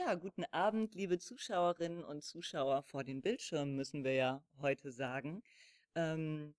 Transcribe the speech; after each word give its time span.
Ja, 0.00 0.14
guten 0.14 0.44
Abend, 0.50 0.94
liebe 0.94 1.18
Zuschauerinnen 1.18 2.04
und 2.04 2.24
Zuschauer 2.24 2.82
vor 2.82 3.04
den 3.04 3.20
Bildschirmen, 3.20 3.76
müssen 3.76 4.02
wir 4.02 4.14
ja 4.14 4.42
heute 4.62 4.92
sagen, 4.92 5.42
ähm, 5.94 6.54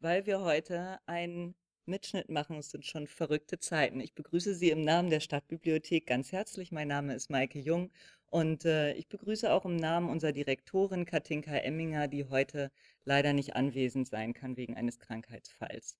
weil 0.00 0.26
wir 0.26 0.42
heute 0.42 0.98
einen 1.06 1.54
Mitschnitt 1.86 2.28
machen. 2.28 2.58
Es 2.58 2.70
sind 2.70 2.84
schon 2.84 3.06
verrückte 3.06 3.58
Zeiten. 3.58 3.98
Ich 4.00 4.12
begrüße 4.14 4.54
Sie 4.54 4.68
im 4.68 4.82
Namen 4.82 5.08
der 5.08 5.20
Stadtbibliothek 5.20 6.06
ganz 6.06 6.32
herzlich. 6.32 6.70
Mein 6.70 6.88
Name 6.88 7.14
ist 7.14 7.30
Maike 7.30 7.58
Jung 7.60 7.90
und 8.26 8.66
äh, 8.66 8.92
ich 8.92 9.08
begrüße 9.08 9.50
auch 9.50 9.64
im 9.64 9.76
Namen 9.76 10.10
unserer 10.10 10.32
Direktorin 10.32 11.06
Katinka 11.06 11.56
Emminger, 11.56 12.08
die 12.08 12.26
heute 12.28 12.70
leider 13.06 13.32
nicht 13.32 13.56
anwesend 13.56 14.06
sein 14.06 14.34
kann 14.34 14.58
wegen 14.58 14.76
eines 14.76 14.98
Krankheitsfalls. 14.98 15.96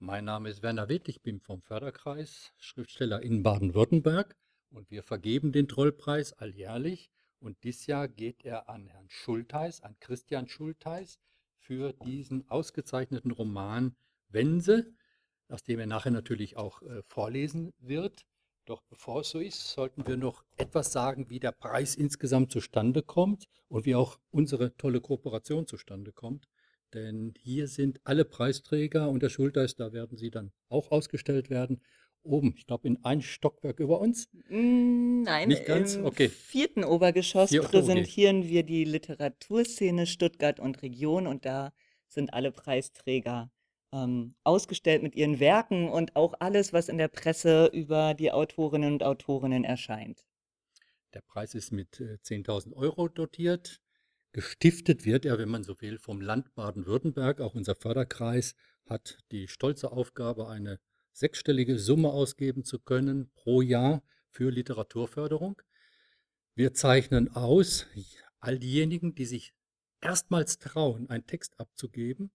Mein 0.00 0.24
Name 0.24 0.48
ist 0.48 0.64
Werner 0.64 0.88
Witt, 0.88 1.08
ich 1.08 1.22
bin 1.22 1.38
vom 1.38 1.62
Förderkreis, 1.62 2.52
Schriftsteller 2.58 3.22
in 3.22 3.44
Baden-Württemberg 3.44 4.36
und 4.72 4.90
wir 4.90 5.02
vergeben 5.02 5.52
den 5.52 5.68
Trollpreis 5.68 6.32
alljährlich. 6.32 7.10
Und 7.40 7.62
dieses 7.64 7.86
Jahr 7.86 8.08
geht 8.08 8.44
er 8.44 8.68
an 8.68 8.86
Herrn 8.86 9.08
Schultheis, 9.08 9.80
an 9.82 9.96
Christian 10.00 10.48
Schultheis, 10.48 11.18
für 11.58 11.92
diesen 11.92 12.48
ausgezeichneten 12.48 13.30
Roman 13.30 13.94
Wense, 14.28 14.92
aus 15.48 15.62
dem 15.62 15.78
er 15.78 15.86
nachher 15.86 16.10
natürlich 16.10 16.56
auch 16.56 16.82
äh, 16.82 17.02
vorlesen 17.02 17.72
wird. 17.78 18.24
Doch 18.64 18.82
bevor 18.82 19.20
es 19.20 19.30
so 19.30 19.40
ist, 19.40 19.72
sollten 19.72 20.06
wir 20.06 20.16
noch 20.16 20.44
etwas 20.56 20.92
sagen, 20.92 21.30
wie 21.30 21.40
der 21.40 21.52
Preis 21.52 21.94
insgesamt 21.94 22.52
zustande 22.52 23.02
kommt 23.02 23.48
und 23.68 23.86
wie 23.86 23.94
auch 23.94 24.18
unsere 24.30 24.76
tolle 24.76 25.00
Kooperation 25.00 25.66
zustande 25.66 26.12
kommt. 26.12 26.48
Denn 26.94 27.34
hier 27.38 27.68
sind 27.68 28.00
alle 28.04 28.24
Preisträger 28.24 29.08
und 29.08 29.22
der 29.22 29.30
Schultheiß, 29.30 29.76
da 29.76 29.92
werden 29.92 30.16
sie 30.16 30.30
dann 30.30 30.52
auch 30.68 30.90
ausgestellt 30.90 31.50
werden 31.50 31.80
oben, 32.22 32.54
ich 32.56 32.66
glaube, 32.66 32.88
in 32.88 33.04
ein 33.04 33.22
Stockwerk 33.22 33.80
über 33.80 34.00
uns? 34.00 34.28
Mm, 34.48 35.22
nein, 35.22 35.48
Nicht 35.48 35.64
ganz? 35.66 35.94
im 35.96 36.06
Okay. 36.06 36.28
vierten 36.28 36.84
Obergeschoss 36.84 37.50
Vier- 37.50 37.62
okay. 37.62 37.70
präsentieren 37.70 38.48
wir 38.48 38.62
die 38.62 38.84
Literaturszene 38.84 40.06
Stuttgart 40.06 40.60
und 40.60 40.82
Region 40.82 41.26
und 41.26 41.44
da 41.44 41.72
sind 42.08 42.32
alle 42.34 42.52
Preisträger 42.52 43.50
ähm, 43.92 44.34
ausgestellt 44.44 45.02
mit 45.02 45.14
ihren 45.16 45.40
Werken 45.40 45.88
und 45.88 46.16
auch 46.16 46.34
alles, 46.40 46.72
was 46.72 46.88
in 46.88 46.98
der 46.98 47.08
Presse 47.08 47.66
über 47.72 48.14
die 48.14 48.30
Autorinnen 48.32 48.94
und 48.94 49.02
Autorinnen 49.02 49.64
erscheint. 49.64 50.24
Der 51.14 51.20
Preis 51.22 51.54
ist 51.54 51.72
mit 51.72 52.00
äh, 52.00 52.18
10.000 52.22 52.74
Euro 52.74 53.08
dotiert. 53.08 53.80
Gestiftet 54.32 55.04
wird 55.04 55.24
er, 55.24 55.38
wenn 55.38 55.48
man 55.48 55.62
so 55.62 55.80
will, 55.80 55.98
vom 55.98 56.20
Land 56.20 56.54
Baden-Württemberg. 56.54 57.40
Auch 57.40 57.54
unser 57.54 57.74
Förderkreis 57.74 58.54
hat 58.86 59.18
die 59.30 59.46
stolze 59.48 59.92
Aufgabe, 59.92 60.48
eine 60.48 60.80
sechsstellige 61.12 61.78
Summe 61.78 62.10
ausgeben 62.10 62.64
zu 62.64 62.78
können 62.78 63.30
pro 63.34 63.62
Jahr 63.62 64.02
für 64.30 64.50
Literaturförderung. 64.50 65.60
Wir 66.54 66.74
zeichnen 66.74 67.28
aus 67.34 67.86
all 68.40 68.58
diejenigen, 68.58 69.14
die 69.14 69.26
sich 69.26 69.54
erstmals 70.00 70.58
trauen, 70.58 71.08
einen 71.08 71.26
Text 71.26 71.58
abzugeben. 71.58 72.30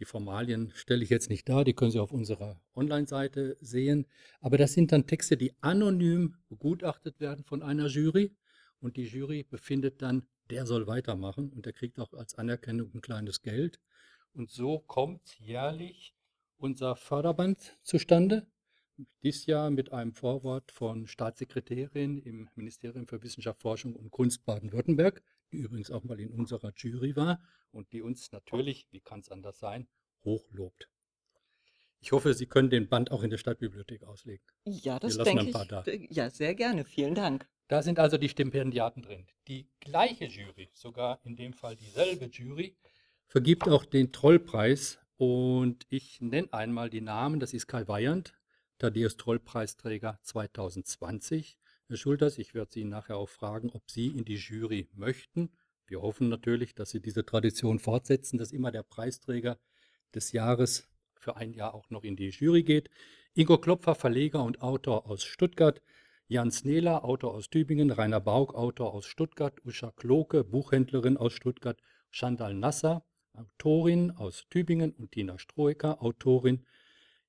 Die 0.00 0.04
Formalien 0.04 0.72
stelle 0.74 1.02
ich 1.02 1.10
jetzt 1.10 1.28
nicht 1.28 1.48
dar, 1.48 1.64
die 1.64 1.74
können 1.74 1.90
Sie 1.90 1.98
auf 1.98 2.12
unserer 2.12 2.60
Online-Seite 2.74 3.56
sehen. 3.60 4.06
Aber 4.40 4.58
das 4.58 4.72
sind 4.72 4.92
dann 4.92 5.06
Texte, 5.06 5.36
die 5.36 5.54
anonym 5.60 6.36
begutachtet 6.48 7.20
werden 7.20 7.44
von 7.44 7.62
einer 7.62 7.86
Jury. 7.86 8.36
Und 8.80 8.96
die 8.96 9.06
Jury 9.06 9.42
befindet 9.42 10.02
dann, 10.02 10.26
der 10.50 10.66
soll 10.66 10.86
weitermachen 10.86 11.50
und 11.52 11.66
der 11.66 11.72
kriegt 11.72 11.98
auch 11.98 12.12
als 12.14 12.36
Anerkennung 12.36 12.92
ein 12.94 13.00
kleines 13.00 13.42
Geld. 13.42 13.80
Und 14.34 14.50
so 14.50 14.78
kommt 14.78 15.38
jährlich 15.40 16.14
unser 16.58 16.96
Förderband 16.96 17.78
zustande. 17.82 18.46
Dies 19.22 19.46
Jahr 19.46 19.70
mit 19.70 19.92
einem 19.92 20.12
Vorwort 20.12 20.72
von 20.72 21.06
Staatssekretärin 21.06 22.18
im 22.18 22.48
Ministerium 22.56 23.06
für 23.06 23.22
Wissenschaft, 23.22 23.62
Forschung 23.62 23.94
und 23.94 24.10
Kunst 24.10 24.44
Baden-Württemberg, 24.44 25.22
die 25.52 25.58
übrigens 25.58 25.90
auch 25.90 26.02
mal 26.02 26.18
in 26.18 26.30
unserer 26.30 26.72
Jury 26.74 27.14
war 27.14 27.40
und 27.70 27.92
die 27.92 28.02
uns 28.02 28.32
natürlich, 28.32 28.88
wie 28.90 29.00
kann 29.00 29.20
es 29.20 29.30
anders 29.30 29.58
sein, 29.58 29.86
hochlobt. 30.24 30.88
Ich 32.00 32.12
hoffe, 32.12 32.34
Sie 32.34 32.46
können 32.46 32.70
den 32.70 32.88
Band 32.88 33.10
auch 33.10 33.22
in 33.22 33.30
der 33.30 33.38
Stadtbibliothek 33.38 34.04
auslegen. 34.04 34.44
Ja, 34.64 34.98
das 34.98 35.16
denke 35.18 35.42
ein 35.42 35.52
paar 35.52 35.62
ich. 35.62 35.68
da. 35.68 35.84
Ja, 36.10 36.30
sehr 36.30 36.54
gerne. 36.54 36.84
Vielen 36.84 37.14
Dank. 37.14 37.48
Da 37.66 37.82
sind 37.82 37.98
also 37.98 38.16
die 38.16 38.28
Stipendiaten 38.28 39.02
drin. 39.02 39.26
Die 39.46 39.68
gleiche 39.80 40.26
Jury, 40.26 40.70
sogar 40.72 41.20
in 41.24 41.36
dem 41.36 41.52
Fall 41.52 41.76
dieselbe 41.76 42.26
Jury, 42.26 42.76
vergibt 43.26 43.68
auch 43.68 43.84
den 43.84 44.10
Trollpreis 44.10 44.98
und 45.18 45.84
ich 45.90 46.20
nenne 46.20 46.52
einmal 46.52 46.88
die 46.88 47.00
Namen. 47.00 47.40
Das 47.40 47.52
ist 47.52 47.66
Kai 47.66 47.86
Weyand, 47.86 48.32
Thaddeus 48.78 49.16
Trollpreisträger 49.16 50.18
2020. 50.22 51.58
Herr 51.88 51.96
Schulters, 51.96 52.38
ich 52.38 52.54
werde 52.54 52.70
Sie 52.72 52.84
nachher 52.84 53.16
auch 53.16 53.28
fragen, 53.28 53.70
ob 53.70 53.90
Sie 53.90 54.06
in 54.06 54.24
die 54.24 54.36
Jury 54.36 54.88
möchten. 54.94 55.50
Wir 55.86 56.02
hoffen 56.02 56.28
natürlich, 56.28 56.74
dass 56.74 56.90
Sie 56.90 57.00
diese 57.00 57.26
Tradition 57.26 57.80
fortsetzen, 57.80 58.38
dass 58.38 58.52
immer 58.52 58.70
der 58.70 58.84
Preisträger 58.84 59.58
des 60.14 60.32
Jahres 60.32 60.88
für 61.14 61.36
ein 61.36 61.52
Jahr 61.52 61.74
auch 61.74 61.90
noch 61.90 62.04
in 62.04 62.14
die 62.14 62.28
Jury 62.28 62.62
geht. 62.62 62.88
Ingo 63.34 63.58
Klopfer, 63.58 63.94
Verleger 63.94 64.44
und 64.44 64.62
Autor 64.62 65.06
aus 65.06 65.24
Stuttgart. 65.24 65.82
Jan 66.28 66.52
Snehler, 66.52 67.04
Autor 67.04 67.34
aus 67.34 67.50
Tübingen. 67.50 67.90
Rainer 67.90 68.20
Baug, 68.20 68.54
Autor 68.54 68.94
aus 68.94 69.06
Stuttgart. 69.06 69.54
Usha 69.64 69.90
Kloke, 69.90 70.44
Buchhändlerin 70.44 71.16
aus 71.16 71.32
Stuttgart. 71.32 71.80
Chandal 72.10 72.54
Nasser, 72.54 73.04
Autorin 73.38 74.10
aus 74.10 74.46
Tübingen 74.50 74.92
und 74.92 75.12
Tina 75.12 75.38
Stroeker, 75.38 76.02
Autorin. 76.02 76.66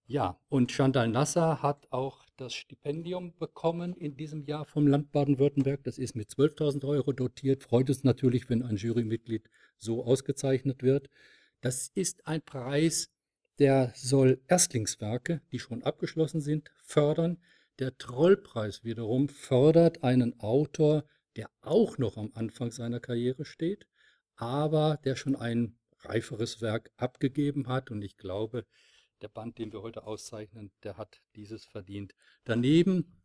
Ja, 0.08 0.40
und 0.50 0.72
Chantal 0.72 1.08
Nasser 1.08 1.62
hat 1.62 1.88
auch 1.92 2.26
das 2.36 2.54
Stipendium 2.54 3.36
bekommen 3.38 3.94
in 3.96 4.18
diesem 4.18 4.44
Jahr 4.44 4.66
vom 4.66 4.88
Land 4.88 5.12
Baden-Württemberg. 5.12 5.84
Das 5.84 6.00
ist 6.00 6.16
mit 6.16 6.30
12.000 6.30 6.88
Euro 6.88 7.12
dotiert. 7.12 7.64
Freut 7.64 7.90
uns 7.90 8.04
natürlich, 8.04 8.50
wenn 8.50 8.64
ein 8.64 8.78
Jurymitglied 8.78 9.50
so 9.78 10.04
ausgezeichnet 10.04 10.82
wird. 10.82 11.10
Das 11.62 11.90
ist 11.94 12.26
ein 12.26 12.42
Preis, 12.42 13.12
der 13.60 13.92
soll 13.96 14.42
Erstlingswerke, 14.48 15.42
die 15.52 15.60
schon 15.60 15.84
abgeschlossen 15.84 16.42
sind, 16.42 16.72
fördern. 16.82 17.38
Der 17.78 17.98
Trollpreis 17.98 18.84
wiederum 18.84 19.30
fördert 19.30 20.04
einen 20.04 20.40
Autor, 20.40 21.06
der 21.36 21.52
auch 21.62 21.98
noch 21.98 22.18
am 22.18 22.32
Anfang 22.34 22.72
seiner 22.72 23.00
Karriere 23.00 23.46
steht, 23.46 23.86
aber 24.36 25.00
der 25.04 25.16
schon 25.16 25.36
ein 25.36 25.79
reiferes 26.06 26.62
Werk 26.62 26.92
abgegeben 26.98 27.68
hat. 27.68 27.92
Und 27.92 28.02
ich 28.02 28.18
glaube, 28.18 28.66
der 29.22 29.28
Band, 29.28 29.58
den 29.58 29.74
wir 29.74 29.82
heute 29.82 30.06
auszeichnen, 30.06 30.72
der 30.84 30.98
hat 30.98 31.22
dieses 31.36 31.66
verdient. 31.66 32.14
Daneben 32.46 33.22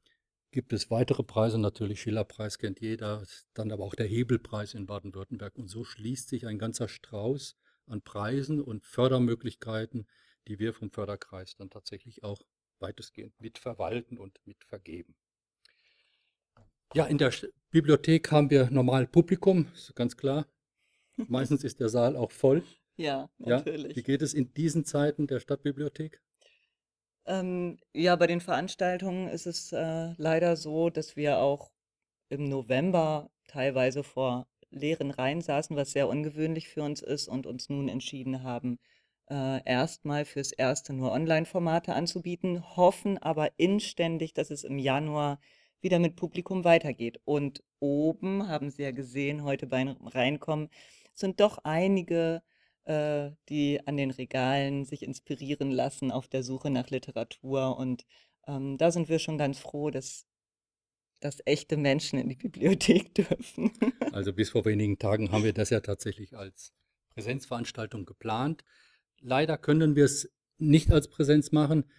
gibt 0.51 0.73
es 0.73 0.91
weitere 0.91 1.23
Preise, 1.23 1.59
natürlich 1.59 2.01
Schillerpreis 2.01 2.59
kennt 2.59 2.81
jeder, 2.81 3.25
dann 3.55 3.73
aber 3.73 3.85
auch 3.85 3.95
der 3.95 4.07
Hebelpreis 4.07 4.75
in 4.75 4.87
Baden-Württemberg. 4.87 5.57
Und 5.57 5.69
so 5.69 5.85
schließt 5.85 6.29
sich 6.29 6.47
ein 6.47 6.59
ganzer 6.59 6.89
Strauß 6.89 7.57
an 7.87 8.03
Preisen 8.03 8.61
und 8.61 8.85
Fördermöglichkeiten, 8.85 10.07
die 10.47 10.59
wir 10.59 10.73
vom 10.73 10.91
Förderkreis 10.91 11.57
dann 11.57 11.71
tatsächlich 11.71 12.23
auch 12.23 12.41
weitestgehend 12.79 13.41
mitverwalten 13.41 14.19
und 14.19 14.41
mitvergeben. 14.47 15.17
Ja, 16.95 17.07
in 17.07 17.19
der 17.19 17.33
Bibliothek 17.71 18.31
haben 18.31 18.51
wir 18.51 18.71
normal 18.71 19.09
Publikum, 19.09 19.67
ist 19.75 19.97
ganz 19.97 20.17
klar. 20.17 20.47
Meistens 21.17 21.65
ist 21.65 21.81
der 21.81 21.89
Saal 21.89 22.17
auch 22.17 22.31
voll. 22.31 22.63
Ja, 22.97 23.29
Ja, 23.39 23.57
natürlich. 23.57 23.97
wie 23.97 24.03
geht 24.03 24.23
es 24.23 24.35
in 24.35 24.53
diesen 24.55 24.85
Zeiten 24.85 25.27
der 25.27 25.41
Stadtbibliothek? 25.41 26.21
Ähm, 27.27 27.79
ja, 27.95 28.17
bei 28.17 28.27
den 28.27 28.41
Veranstaltungen 28.41 29.29
ist 29.29 29.47
es 29.47 29.73
äh, 29.73 30.13
leider 30.19 30.57
so, 30.57 30.91
dass 30.91 31.17
wir 31.17 31.39
auch 31.39 31.71
im 32.29 32.45
November 32.49 33.31
teilweise 33.49 34.03
vor 34.05 34.47
leeren 34.71 35.11
Reihen 35.11 35.41
saßen, 35.41 35.77
was 35.77 35.93
sehr 35.93 36.09
ungewöhnlich 36.09 36.69
für 36.69 36.83
uns 36.83 37.03
ist 37.03 37.29
und 37.29 37.47
uns 37.47 37.69
nun 37.71 37.89
entschieden 37.89 38.43
haben, 38.43 38.79
äh, 39.31 39.63
erstmal 39.65 40.25
fürs 40.27 40.53
Erste 40.53 40.93
nur 40.93 41.13
Online-Formate 41.13 41.95
anzubieten, 41.95 42.77
hoffen 42.77 43.19
aber 43.19 43.51
inständig, 43.59 44.35
dass 44.35 44.51
es 44.51 44.65
im 44.65 44.79
Januar 44.79 45.41
wieder 45.81 45.99
mit 45.99 46.17
Publikum 46.17 46.65
weitergeht. 46.65 47.21
Und 47.25 47.63
oben, 47.81 48.49
haben 48.49 48.71
Sie 48.71 48.83
ja 48.83 48.91
gesehen, 48.93 49.45
heute 49.45 49.67
beim 49.67 49.91
Reinkommen, 50.03 50.71
sind 51.15 51.41
doch 51.41 51.59
einige 51.65 52.43
äh, 52.85 53.31
die 53.49 53.81
an 53.87 53.97
den 53.97 54.11
Regalen 54.11 54.85
sich 54.85 55.03
inspirieren 55.03 55.71
lassen 55.71 56.11
auf 56.11 56.29
der 56.29 56.43
Suche 56.43 56.71
nach 56.71 56.91
Literatur. 56.91 57.77
Und 57.79 58.05
ähm, 58.47 58.77
da 58.79 58.91
sind 58.91 59.09
wir 59.09 59.19
schon 59.19 59.39
ganz 59.39 59.59
froh, 59.59 59.91
dass, 59.91 60.27
dass 61.21 61.41
echte 61.47 61.77
Menschen 61.77 62.19
in 62.19 62.29
die 62.29 62.37
Bibliothek 62.37 63.15
dürfen. 63.15 63.73
Also 64.13 64.33
bis 64.33 64.51
vor 64.51 64.65
wenigen 64.65 64.99
Tagen 64.99 65.33
haben 65.33 65.45
wir 65.45 65.55
das 65.55 65.71
ja 65.71 65.81
tatsächlich 65.81 66.37
als 66.37 66.73
Präsenzveranstaltung 67.11 68.05
geplant. 68.05 68.65
Leider 69.21 69.57
können 69.57 69.97
wir 69.97 70.05
es 70.05 70.31
nicht 70.59 70.93
als 70.93 71.09
Präsenz 71.09 71.53
machen. 71.53 71.91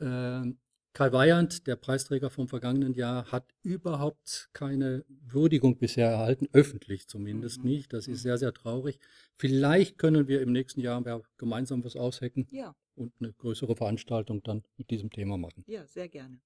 Ähm, 0.00 0.58
Kai 0.94 1.10
Weyand, 1.10 1.66
der 1.66 1.76
Preisträger 1.76 2.28
vom 2.28 2.48
vergangenen 2.48 2.92
Jahr, 2.92 3.32
hat 3.32 3.46
überhaupt 3.62 4.50
keine 4.52 5.04
Würdigung 5.08 5.78
bisher 5.78 6.08
erhalten, 6.10 6.48
öffentlich 6.52 7.08
zumindest 7.08 7.64
Mhm. 7.64 7.70
nicht. 7.70 7.92
Das 7.94 8.06
ist 8.08 8.18
Mhm. 8.20 8.22
sehr, 8.22 8.38
sehr 8.38 8.52
traurig. 8.52 8.98
Vielleicht 9.34 9.96
können 9.96 10.28
wir 10.28 10.42
im 10.42 10.52
nächsten 10.52 10.80
Jahr 10.80 11.02
ja 11.06 11.22
gemeinsam 11.38 11.82
was 11.82 11.96
aushecken 11.96 12.46
Ja, 12.50 12.74
und 12.94 13.14
eine 13.20 13.32
größere 13.32 13.74
Veranstaltung 13.74 14.42
dann 14.42 14.64
mit 14.76 14.90
diesem 14.90 15.10
Thema 15.10 15.38
machen. 15.38 15.64
ja, 15.66 15.86
sehr 15.86 16.08
gerne. 16.08 16.40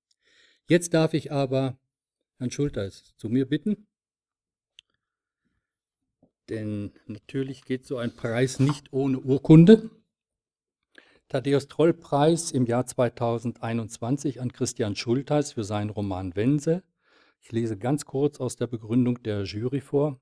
Jetzt 0.68 0.94
darf 0.94 1.12
ich 1.14 1.32
aber 1.32 1.76
Herrn 2.38 2.52
Schulteis 2.52 3.14
zu 3.16 3.28
mir 3.28 3.46
bitten. 3.48 3.88
Denn 6.48 6.92
natürlich 7.06 7.64
geht 7.64 7.84
so 7.84 7.96
ein 7.96 8.14
Preis 8.14 8.60
nicht 8.60 8.92
ohne 8.92 9.18
Urkunde. 9.18 9.90
Thaddeus 11.28 11.66
Troll 11.66 11.92
Preis 11.92 12.52
im 12.52 12.66
Jahr 12.66 12.86
2021 12.86 14.40
an 14.40 14.52
Christian 14.52 14.94
Schulteis 14.94 15.54
für 15.54 15.64
seinen 15.64 15.90
Roman 15.90 16.36
Wense. 16.36 16.84
Ich 17.40 17.50
lese 17.50 17.76
ganz 17.76 18.04
kurz 18.04 18.38
aus 18.38 18.54
der 18.54 18.68
Begründung 18.68 19.20
der 19.24 19.42
Jury 19.42 19.80
vor. 19.80 20.20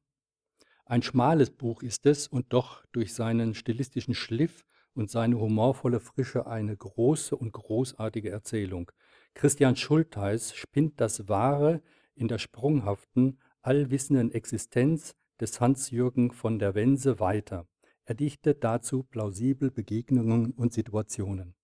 Ein 0.87 1.03
schmales 1.03 1.51
Buch 1.51 1.83
ist 1.83 2.07
es 2.07 2.27
und 2.27 2.55
doch 2.55 2.87
durch 2.93 3.13
seinen 3.13 3.55
stilistischen 3.55 4.15
Schliff 4.15 4.65
und 4.95 5.11
seine 5.11 5.39
humorvolle 5.39 6.01
Frische 6.01 6.47
eine 6.47 6.75
große 6.75 7.37
und 7.37 7.53
großartige 7.53 8.31
Erzählung. 8.31 8.91
Christian 9.35 9.77
Schulteis 9.77 10.55
spinnt 10.55 11.03
das 11.03 11.29
Wahre 11.29 11.83
in 12.15 12.29
der 12.29 12.39
sprunghaften, 12.39 13.39
allwissenden 13.61 14.33
Existenz 14.33 15.15
des 15.39 15.61
Hans-Jürgen 15.61 16.33
von 16.33 16.59
der 16.59 16.75
Wense 16.75 17.21
weiter. 17.21 17.67
Er 18.07 18.15
dichtet 18.15 18.65
dazu 18.65 19.03
plausibel 19.03 19.71
Begegnungen 19.71 20.53
und 20.53 20.73
Situationen. 20.73 21.55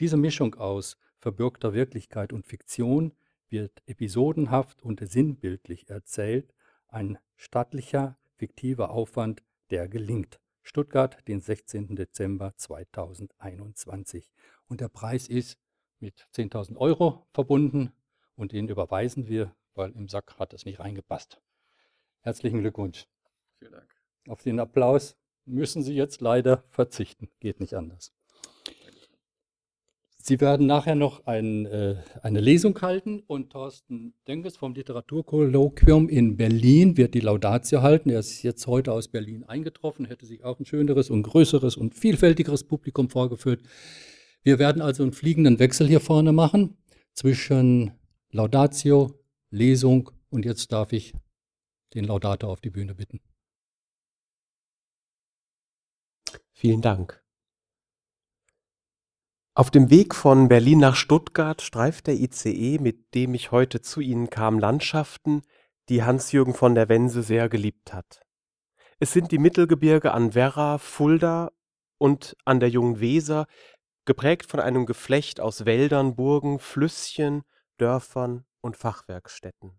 Diese 0.00 0.16
Mischung 0.16 0.54
aus 0.54 0.98
verbürgter 1.18 1.72
Wirklichkeit 1.72 2.32
und 2.32 2.46
Fiktion 2.46 3.12
wird 3.48 3.82
episodenhaft 3.86 4.82
und 4.82 5.00
sinnbildlich 5.08 5.88
erzählt, 5.88 6.54
ein 6.88 7.18
stattlicher, 7.36 8.18
fiktiver 8.36 8.90
Aufwand, 8.90 9.42
der 9.70 9.88
gelingt. 9.88 10.40
Stuttgart, 10.62 11.26
den 11.26 11.40
16. 11.40 11.96
Dezember 11.96 12.54
2021. 12.56 14.30
Und 14.68 14.82
der 14.82 14.88
Preis 14.88 15.26
ist 15.26 15.58
mit 15.98 16.28
10.000 16.34 16.76
Euro 16.76 17.26
verbunden 17.32 17.92
und 18.36 18.52
den 18.52 18.68
überweisen 18.68 19.28
wir, 19.28 19.54
weil 19.74 19.92
im 19.92 20.08
Sack 20.08 20.38
hat 20.38 20.52
es 20.52 20.66
nicht 20.66 20.80
reingepasst. 20.80 21.40
Herzlichen 22.20 22.60
Glückwunsch. 22.60 23.06
Vielen 23.58 23.72
Dank. 23.72 23.94
Auf 24.28 24.42
den 24.42 24.60
Applaus 24.60 25.16
müssen 25.48 25.82
Sie 25.82 25.94
jetzt 25.94 26.20
leider 26.20 26.64
verzichten. 26.70 27.28
Geht 27.40 27.60
nicht 27.60 27.74
anders. 27.74 28.12
Sie 30.28 30.42
werden 30.42 30.66
nachher 30.66 30.94
noch 30.94 31.24
ein, 31.26 31.64
äh, 31.64 31.96
eine 32.22 32.40
Lesung 32.40 32.78
halten 32.82 33.22
und 33.26 33.50
Thorsten 33.50 34.12
Denkes 34.26 34.58
vom 34.58 34.74
Literaturkolloquium 34.74 36.10
in 36.10 36.36
Berlin 36.36 36.98
wird 36.98 37.14
die 37.14 37.20
Laudatio 37.20 37.80
halten. 37.80 38.10
Er 38.10 38.18
ist 38.18 38.42
jetzt 38.42 38.66
heute 38.66 38.92
aus 38.92 39.08
Berlin 39.08 39.44
eingetroffen, 39.44 40.04
hätte 40.04 40.26
sich 40.26 40.44
auch 40.44 40.60
ein 40.60 40.66
schöneres 40.66 41.08
und 41.08 41.22
größeres 41.22 41.78
und 41.78 41.94
vielfältigeres 41.94 42.64
Publikum 42.64 43.08
vorgeführt. 43.08 43.62
Wir 44.42 44.58
werden 44.58 44.82
also 44.82 45.02
einen 45.02 45.12
fliegenden 45.12 45.58
Wechsel 45.60 45.88
hier 45.88 46.00
vorne 46.00 46.32
machen 46.32 46.76
zwischen 47.14 47.92
Laudatio, 48.30 49.14
Lesung 49.50 50.10
und 50.28 50.44
jetzt 50.44 50.70
darf 50.72 50.92
ich 50.92 51.14
den 51.94 52.04
Laudator 52.04 52.50
auf 52.50 52.60
die 52.60 52.70
Bühne 52.70 52.94
bitten. 52.94 53.20
Vielen 56.60 56.82
Dank. 56.82 57.22
Auf 59.54 59.70
dem 59.70 59.90
Weg 59.90 60.12
von 60.12 60.48
Berlin 60.48 60.80
nach 60.80 60.96
Stuttgart 60.96 61.62
streift 61.62 62.08
der 62.08 62.14
ICE, 62.14 62.80
mit 62.80 63.14
dem 63.14 63.34
ich 63.34 63.52
heute 63.52 63.80
zu 63.80 64.00
Ihnen 64.00 64.28
kam, 64.28 64.58
Landschaften, 64.58 65.42
die 65.88 66.02
Hans-Jürgen 66.02 66.54
von 66.54 66.74
der 66.74 66.88
Wense 66.88 67.22
sehr 67.22 67.48
geliebt 67.48 67.94
hat. 67.94 68.22
Es 68.98 69.12
sind 69.12 69.30
die 69.30 69.38
Mittelgebirge 69.38 70.10
an 70.10 70.34
Werra, 70.34 70.78
Fulda 70.78 71.52
und 71.96 72.36
an 72.44 72.58
der 72.58 72.70
Jungen 72.70 72.98
Weser, 72.98 73.46
geprägt 74.04 74.50
von 74.50 74.58
einem 74.58 74.84
Geflecht 74.84 75.38
aus 75.38 75.64
Wäldern, 75.64 76.16
Burgen, 76.16 76.58
Flüsschen, 76.58 77.44
Dörfern 77.76 78.46
und 78.62 78.76
Fachwerkstätten. 78.76 79.78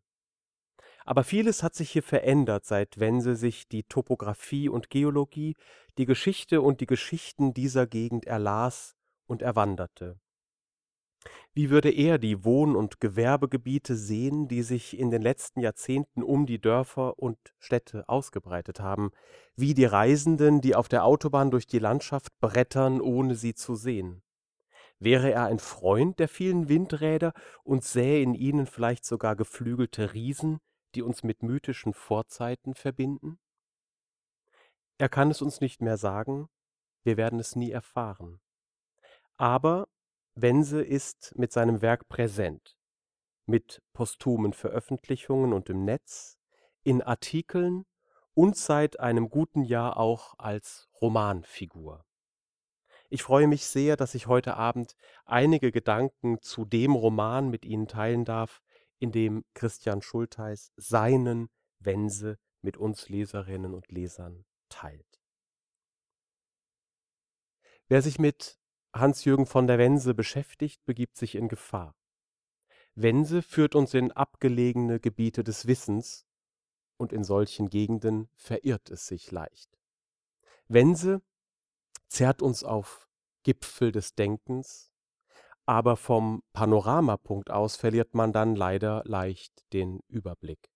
Aber 1.10 1.24
vieles 1.24 1.64
hat 1.64 1.74
sich 1.74 1.90
hier 1.90 2.04
verändert, 2.04 2.66
seit 2.66 3.00
Wense 3.00 3.36
sich 3.36 3.68
die 3.68 3.82
Topographie 3.82 4.70
und 4.70 4.92
Geologie, 4.92 5.56
die 5.98 6.06
Geschichte 6.06 6.62
und 6.62 6.82
die 6.82 6.86
Geschichten 6.86 7.52
dieser 7.52 7.88
Gegend 7.88 8.28
erlas 8.28 8.96
und 9.26 9.42
erwanderte. 9.42 10.20
Wie 11.52 11.72
würde 11.72 11.90
er 11.90 12.20
die 12.20 12.46
Wohn- 12.46 12.76
und 12.76 13.00
Gewerbegebiete 13.00 13.96
sehen, 13.96 14.48
die 14.48 14.62
sich 14.62 15.00
in 15.00 15.10
den 15.10 15.24
letzten 15.24 15.62
Jahrzehnten 15.62 16.22
um 16.22 16.46
die 16.46 16.62
Dörfer 16.62 17.18
und 17.18 17.40
Städte 17.58 18.08
ausgebreitet 18.08 18.80
haben, 18.80 19.10
wie 19.56 19.74
die 19.74 19.86
Reisenden, 19.86 20.62
die 20.62 20.76
auf 20.76 20.90
der 20.90 21.06
Autobahn 21.06 21.50
durch 21.50 21.66
die 21.66 21.80
Landschaft 21.80 22.40
brettern, 22.40 23.02
ohne 23.02 23.34
sie 23.34 23.56
zu 23.56 23.74
sehen? 23.74 24.22
Wäre 25.00 25.32
er 25.32 25.46
ein 25.46 25.58
Freund 25.58 26.20
der 26.20 26.28
vielen 26.28 26.70
Windräder 26.70 27.34
und 27.64 27.84
sähe 27.84 28.22
in 28.22 28.36
ihnen 28.36 28.68
vielleicht 28.68 29.06
sogar 29.06 29.36
geflügelte 29.36 30.14
Riesen, 30.14 30.60
die 30.96 31.02
uns 31.02 31.24
mit 31.24 31.44
mythischen 31.44 31.94
Vorzeiten 31.94 32.76
verbinden? 32.76 33.40
Er 34.98 35.10
kann 35.10 35.32
es 35.32 35.42
uns 35.42 35.62
nicht 35.62 35.82
mehr 35.82 35.98
sagen, 35.98 36.50
wir 37.04 37.18
werden 37.18 37.40
es 37.40 37.56
nie 37.56 37.72
erfahren. 37.72 38.42
Aber 39.38 39.88
Wense 40.36 40.82
ist 40.82 41.34
mit 41.38 41.52
seinem 41.52 41.82
Werk 41.82 42.08
präsent, 42.10 42.78
mit 43.46 43.82
posthumen 43.94 44.54
Veröffentlichungen 44.54 45.54
und 45.54 45.70
im 45.70 45.86
Netz, 45.86 46.38
in 46.84 47.02
Artikeln 47.02 47.86
und 48.34 48.58
seit 48.58 49.00
einem 49.00 49.30
guten 49.30 49.64
Jahr 49.64 49.98
auch 49.98 50.36
als 50.38 50.90
Romanfigur. 51.02 52.06
Ich 53.10 53.24
freue 53.24 53.48
mich 53.48 53.66
sehr, 53.66 53.98
dass 53.98 54.14
ich 54.14 54.28
heute 54.28 54.56
Abend 54.56 54.96
einige 55.26 55.72
Gedanken 55.72 56.42
zu 56.42 56.64
dem 56.64 56.94
Roman 56.94 57.50
mit 57.50 57.66
Ihnen 57.66 57.88
teilen 57.88 58.24
darf, 58.24 58.62
in 59.00 59.12
dem 59.12 59.46
Christian 59.54 60.02
Schultheiß 60.02 60.72
seinen 60.76 61.50
Wense 61.80 62.38
mit 62.62 62.78
uns 62.78 63.10
Leserinnen 63.10 63.74
und 63.74 63.92
Lesern 63.92 64.46
teilt. 64.70 65.22
Wer 67.88 68.02
sich 68.02 68.20
mit 68.20 68.60
Hans-Jürgen 68.94 69.46
von 69.46 69.68
der 69.68 69.78
Wense 69.78 70.14
beschäftigt, 70.14 70.84
begibt 70.86 71.18
sich 71.18 71.36
in 71.36 71.48
Gefahr. 71.48 71.96
Wense 72.96 73.42
führt 73.42 73.76
uns 73.76 73.94
in 73.94 74.12
abgelegene 74.12 75.00
Gebiete 75.00 75.44
des 75.44 75.68
Wissens, 75.68 76.26
und 76.98 77.14
in 77.14 77.24
solchen 77.24 77.70
Gegenden 77.70 78.30
verirrt 78.36 78.90
es 78.90 79.08
sich 79.08 79.32
leicht. 79.32 79.80
Wense 80.68 81.22
zerrt 82.10 82.42
uns 82.42 82.64
auf 82.64 83.10
Gipfel 83.44 83.92
des 83.94 84.16
Denkens, 84.16 84.89
aber 85.70 85.98
vom 85.98 86.42
Panoramapunkt 86.52 87.52
aus 87.52 87.76
verliert 87.76 88.16
man 88.16 88.34
dann 88.34 88.56
leider 88.56 89.04
leicht 89.06 89.72
den 89.72 90.00
Überblick. 90.08 90.72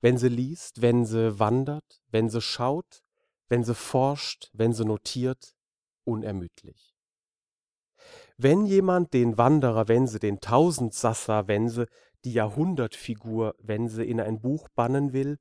Wenn 0.00 0.16
sie 0.16 0.30
liest, 0.30 0.80
wenn 0.80 1.04
sie 1.04 1.38
wandert, 1.38 2.00
wenn 2.08 2.30
sie 2.30 2.40
schaut, 2.40 3.04
wenn 3.50 3.64
sie 3.64 3.74
forscht, 3.74 4.48
wenn 4.54 4.72
sie 4.72 4.86
notiert, 4.86 5.54
unermüdlich. 6.04 6.96
Wenn 8.38 8.64
jemand 8.64 9.12
den 9.12 9.36
Wanderer 9.36 9.86
Wense, 9.86 10.18
den 10.18 10.40
Tausendsasser 10.40 11.46
Wense, 11.46 11.88
die 12.24 12.32
Jahrhundertfigur 12.32 13.54
Wense 13.58 14.02
in 14.02 14.18
ein 14.18 14.40
Buch 14.40 14.70
bannen 14.70 15.12
will, 15.12 15.38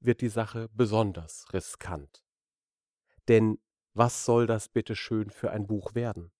wird 0.00 0.20
die 0.20 0.30
Sache 0.30 0.68
besonders 0.72 1.46
riskant. 1.52 2.24
Denn 3.28 3.60
was 3.94 4.24
soll 4.24 4.48
das 4.48 4.68
bitte 4.68 4.96
schön 4.96 5.30
für 5.30 5.52
ein 5.52 5.68
Buch 5.68 5.94
werden? 5.94 6.32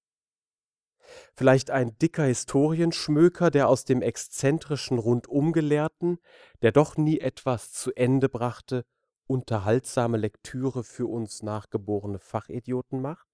Vielleicht 1.35 1.71
ein 1.71 1.99
dicker 1.99 2.25
Historienschmöker, 2.25 3.51
der 3.51 3.69
aus 3.69 3.85
dem 3.85 4.03
exzentrischen 4.03 4.99
Rundumgelehrten, 4.99 6.19
der 6.63 6.73
doch 6.73 6.97
nie 6.97 7.19
etwas 7.21 7.73
zu 7.73 7.93
Ende 7.95 8.29
brachte, 8.29 8.85
unterhaltsame 9.27 10.19
Lektüre 10.19 10.85
für 10.85 11.07
uns 11.07 11.43
nachgeborene 11.43 12.19
Fachidioten 12.19 13.01
macht? 13.01 13.29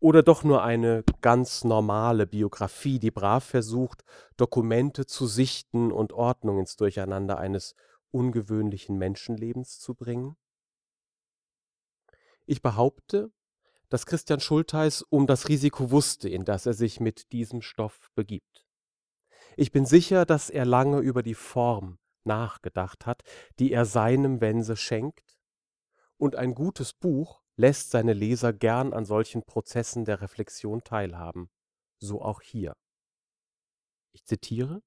Oder 0.00 0.22
doch 0.22 0.42
nur 0.42 0.64
eine 0.64 1.04
ganz 1.20 1.62
normale 1.62 2.26
Biografie, 2.26 2.98
die 2.98 3.12
brav 3.12 3.44
versucht, 3.44 4.02
Dokumente 4.36 5.06
zu 5.06 5.26
sichten 5.26 5.92
und 5.92 6.12
Ordnung 6.12 6.58
ins 6.58 6.76
Durcheinander 6.76 7.38
eines 7.38 7.76
ungewöhnlichen 8.10 8.98
Menschenlebens 8.98 9.78
zu 9.78 9.94
bringen? 9.94 10.36
Ich 12.46 12.62
behaupte, 12.62 13.30
dass 13.92 14.06
Christian 14.06 14.40
Schultheiß 14.40 15.02
um 15.02 15.26
das 15.26 15.50
Risiko 15.50 15.90
wusste, 15.90 16.26
in 16.26 16.46
das 16.46 16.64
er 16.64 16.72
sich 16.72 16.98
mit 16.98 17.30
diesem 17.30 17.60
Stoff 17.60 18.10
begibt. 18.14 18.66
Ich 19.54 19.70
bin 19.70 19.84
sicher, 19.84 20.24
dass 20.24 20.48
er 20.48 20.64
lange 20.64 21.00
über 21.00 21.22
die 21.22 21.34
Form 21.34 21.98
nachgedacht 22.24 23.04
hat, 23.04 23.20
die 23.58 23.70
er 23.70 23.84
seinem 23.84 24.40
Wense 24.40 24.76
schenkt, 24.76 25.38
und 26.16 26.36
ein 26.36 26.54
gutes 26.54 26.94
Buch 26.94 27.42
lässt 27.56 27.90
seine 27.90 28.14
Leser 28.14 28.54
gern 28.54 28.94
an 28.94 29.04
solchen 29.04 29.42
Prozessen 29.44 30.06
der 30.06 30.22
Reflexion 30.22 30.82
teilhaben, 30.82 31.50
so 31.98 32.22
auch 32.22 32.40
hier. 32.40 32.72
Ich 34.12 34.24
zitiere 34.24 34.82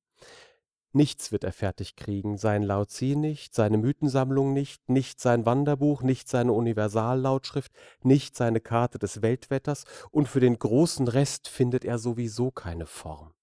Nichts 0.95 1.33
wird 1.33 1.43
er 1.43 1.51
fertig 1.51 1.97
kriegen, 1.97 2.37
sein 2.37 2.63
Laozi 2.63 3.17
nicht, 3.17 3.53
seine 3.53 3.77
Mythensammlung 3.77 4.53
nicht, 4.53 4.87
nicht 4.87 5.19
sein 5.19 5.45
Wanderbuch, 5.45 6.03
nicht 6.03 6.29
seine 6.29 6.53
Universallautschrift, 6.53 7.73
nicht 8.01 8.37
seine 8.37 8.61
Karte 8.61 8.97
des 8.97 9.21
Weltwetters, 9.21 9.83
und 10.11 10.29
für 10.29 10.39
den 10.39 10.57
großen 10.57 11.09
Rest 11.09 11.49
findet 11.49 11.83
er 11.83 11.97
sowieso 11.97 12.49
keine 12.49 12.85
Form. 12.85 13.33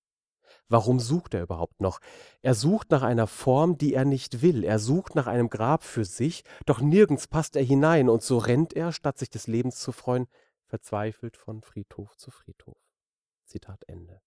Warum 0.70 0.98
sucht 0.98 1.34
er 1.34 1.42
überhaupt 1.42 1.82
noch? 1.82 1.98
Er 2.40 2.54
sucht 2.54 2.90
nach 2.90 3.02
einer 3.02 3.26
Form, 3.26 3.76
die 3.76 3.92
er 3.92 4.06
nicht 4.06 4.40
will. 4.40 4.64
Er 4.64 4.78
sucht 4.78 5.14
nach 5.14 5.26
einem 5.26 5.50
Grab 5.50 5.84
für 5.84 6.06
sich, 6.06 6.44
doch 6.64 6.80
nirgends 6.80 7.26
passt 7.28 7.54
er 7.54 7.62
hinein, 7.62 8.08
und 8.08 8.22
so 8.22 8.38
rennt 8.38 8.72
er, 8.72 8.92
statt 8.92 9.18
sich 9.18 9.28
des 9.28 9.46
Lebens 9.46 9.78
zu 9.78 9.92
freuen, 9.92 10.26
verzweifelt 10.64 11.36
von 11.36 11.60
Friedhof 11.60 12.16
zu 12.16 12.30
Friedhof. 12.30 12.78
Zitat 13.44 13.84
Ende. 13.88 14.22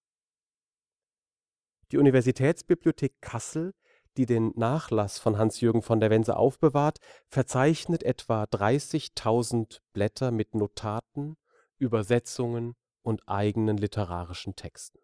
Die 1.91 1.97
Universitätsbibliothek 1.97 3.13
Kassel, 3.21 3.73
die 4.17 4.25
den 4.25 4.53
Nachlass 4.55 5.19
von 5.19 5.37
Hans-Jürgen 5.37 5.81
von 5.81 5.99
der 5.99 6.09
Wense 6.09 6.37
aufbewahrt, 6.37 6.99
verzeichnet 7.27 8.03
etwa 8.03 8.43
30.000 8.43 9.81
Blätter 9.93 10.31
mit 10.31 10.55
Notaten, 10.55 11.35
Übersetzungen 11.77 12.75
und 13.01 13.27
eigenen 13.27 13.77
literarischen 13.77 14.55
Texten. 14.55 14.99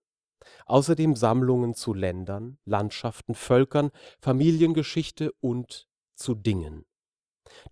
Außerdem 0.65 1.15
Sammlungen 1.15 1.75
zu 1.75 1.93
Ländern, 1.93 2.57
Landschaften, 2.65 3.35
Völkern, 3.35 3.91
Familiengeschichte 4.19 5.31
und 5.39 5.87
zu 6.15 6.33
Dingen. 6.33 6.85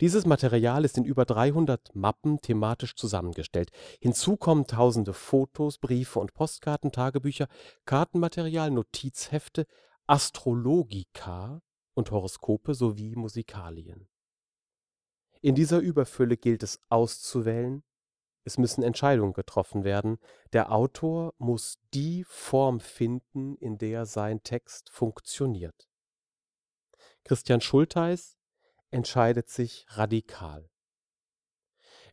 Dieses 0.01 0.25
Material 0.25 0.86
ist 0.86 0.98
in 0.98 1.05
über 1.05 1.25
300 1.25 1.95
Mappen 1.95 2.41
thematisch 2.41 2.95
zusammengestellt. 2.95 3.71
Hinzu 4.00 4.38
kommen 4.38 4.67
tausende 4.67 5.13
Fotos, 5.13 5.77
Briefe 5.77 6.19
und 6.19 6.33
Postkarten, 6.33 6.91
Tagebücher, 6.91 7.48
Kartenmaterial, 7.86 8.71
Notizhefte, 8.71 9.65
Astrologika 10.07 11.62
und 11.93 12.12
Horoskope 12.12 12.74
sowie 12.74 13.15
Musikalien. 13.15 14.07
In 15.41 15.55
dieser 15.55 15.79
Überfülle 15.79 16.36
gilt 16.36 16.63
es 16.63 16.81
auszuwählen, 16.89 17.83
es 18.50 18.57
müssen 18.57 18.83
Entscheidungen 18.83 19.33
getroffen 19.33 19.83
werden. 19.83 20.17
Der 20.53 20.71
Autor 20.71 21.36
muss 21.38 21.77
die 21.93 22.24
Form 22.27 22.79
finden, 22.79 23.55
in 23.57 23.77
der 23.77 24.07
sein 24.07 24.41
Text 24.41 24.89
funktioniert. 24.89 25.88
Christian 27.24 27.62
Schultheiß 27.62 28.38
entscheidet 28.91 29.50
sich 29.50 29.86
radikal. 29.89 30.69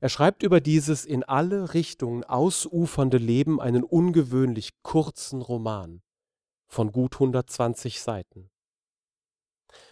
Er 0.00 0.09
schreibt 0.09 0.42
über 0.42 0.61
dieses 0.61 1.04
in 1.04 1.25
alle 1.25 1.73
Richtungen 1.75 2.25
ausufernde 2.25 3.18
Leben 3.18 3.61
einen 3.61 3.83
ungewöhnlich 3.83 4.83
kurzen 4.83 5.40
Roman 5.40 6.02
von 6.66 6.92
gut 6.92 7.14
120 7.14 8.00
Seiten. 8.00 8.50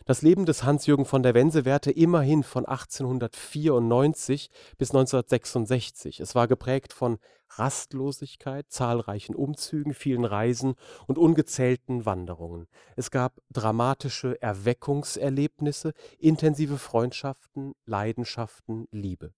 Das 0.04 0.22
Leben 0.22 0.46
des 0.46 0.64
Hans-Jürgen 0.64 1.04
von 1.04 1.22
der 1.22 1.34
Wense 1.34 1.64
währte 1.64 1.90
immerhin 1.90 2.42
von 2.42 2.66
1894 2.66 4.50
bis 4.76 4.90
1966. 4.90 6.20
Es 6.20 6.34
war 6.34 6.46
geprägt 6.46 6.92
von 6.92 7.18
Rastlosigkeit, 7.50 8.66
zahlreichen 8.70 9.34
Umzügen, 9.34 9.94
vielen 9.94 10.24
Reisen 10.24 10.74
und 11.06 11.18
ungezählten 11.18 12.04
Wanderungen. 12.04 12.66
Es 12.96 13.10
gab 13.10 13.40
dramatische 13.50 14.40
Erweckungserlebnisse, 14.42 15.92
intensive 16.18 16.78
Freundschaften, 16.78 17.74
Leidenschaften, 17.86 18.88
Liebe. 18.90 19.32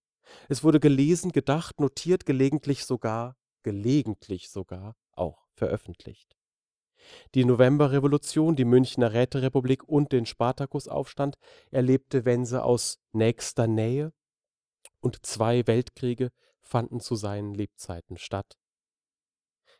Es 0.49 0.63
wurde 0.63 0.79
gelesen, 0.79 1.31
gedacht, 1.31 1.79
notiert, 1.79 2.25
gelegentlich 2.25 2.85
sogar, 2.85 3.35
gelegentlich 3.63 4.49
sogar 4.49 4.95
auch 5.13 5.47
veröffentlicht. 5.53 6.36
Die 7.35 7.45
Novemberrevolution, 7.45 8.55
die 8.55 8.65
Münchner 8.65 9.13
Räterepublik 9.13 9.83
und 9.83 10.11
den 10.11 10.25
Spartakusaufstand 10.25 11.35
erlebte 11.71 12.25
Wense 12.25 12.63
aus 12.63 12.99
nächster 13.11 13.67
Nähe 13.67 14.13
und 14.99 15.25
zwei 15.25 15.65
Weltkriege 15.67 16.31
fanden 16.61 16.99
zu 16.99 17.15
seinen 17.15 17.53
Lebzeiten 17.53 18.17
statt. 18.17 18.57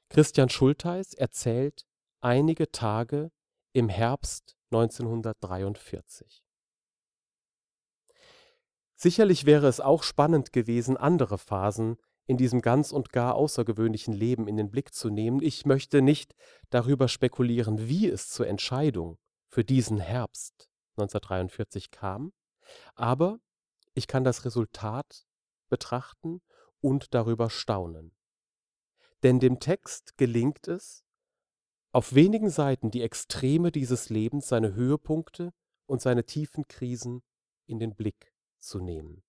Christian 0.10 0.50
Schultheiß 0.50 1.14
erzählt 1.14 1.86
einige 2.22 2.72
Tage 2.72 3.32
im 3.74 3.90
Herbst 3.90 4.56
1943. 4.72 6.44
Sicherlich 8.96 9.46
wäre 9.46 9.68
es 9.68 9.80
auch 9.80 10.02
spannend 10.02 10.52
gewesen, 10.52 10.98
andere 10.98 11.38
Phasen 11.38 11.98
in 12.28 12.38
diesem 12.38 12.62
ganz 12.62 12.92
und 12.92 13.12
gar 13.12 13.36
außergewöhnlichen 13.36 14.14
Leben 14.14 14.48
in 14.48 14.58
den 14.58 14.70
Blick 14.70 14.94
zu 14.94 15.10
nehmen. 15.10 15.42
Ich 15.42 15.66
möchte 15.66 16.02
nicht 16.02 16.36
darüber 16.70 17.08
spekulieren, 17.08 17.88
wie 17.88 18.08
es 18.08 18.30
zur 18.30 18.48
Entscheidung 18.48 19.18
für 19.48 19.64
diesen 19.64 19.98
Herbst 19.98 20.70
1943 20.98 21.90
kam, 21.90 22.34
aber 22.96 23.40
ich 23.94 24.08
kann 24.08 24.24
das 24.24 24.46
Resultat 24.46 25.26
betrachten 25.70 26.42
und 26.82 27.14
darüber 27.14 27.50
staunen. 27.50 28.14
Denn 29.24 29.40
dem 29.40 29.60
Text 29.60 30.18
gelingt 30.18 30.68
es, 30.68 31.04
auf 31.92 32.14
wenigen 32.14 32.50
Seiten 32.50 32.92
die 32.92 33.02
Extreme 33.02 33.72
dieses 33.72 34.10
Lebens, 34.10 34.50
seine 34.50 34.76
Höhepunkte 34.76 35.54
und 35.86 36.02
seine 36.02 36.26
tiefen 36.26 36.68
Krisen 36.68 37.24
in 37.66 37.80
den 37.80 37.96
Blick 37.96 38.34
zu 38.60 38.80
nehmen. 38.80 39.24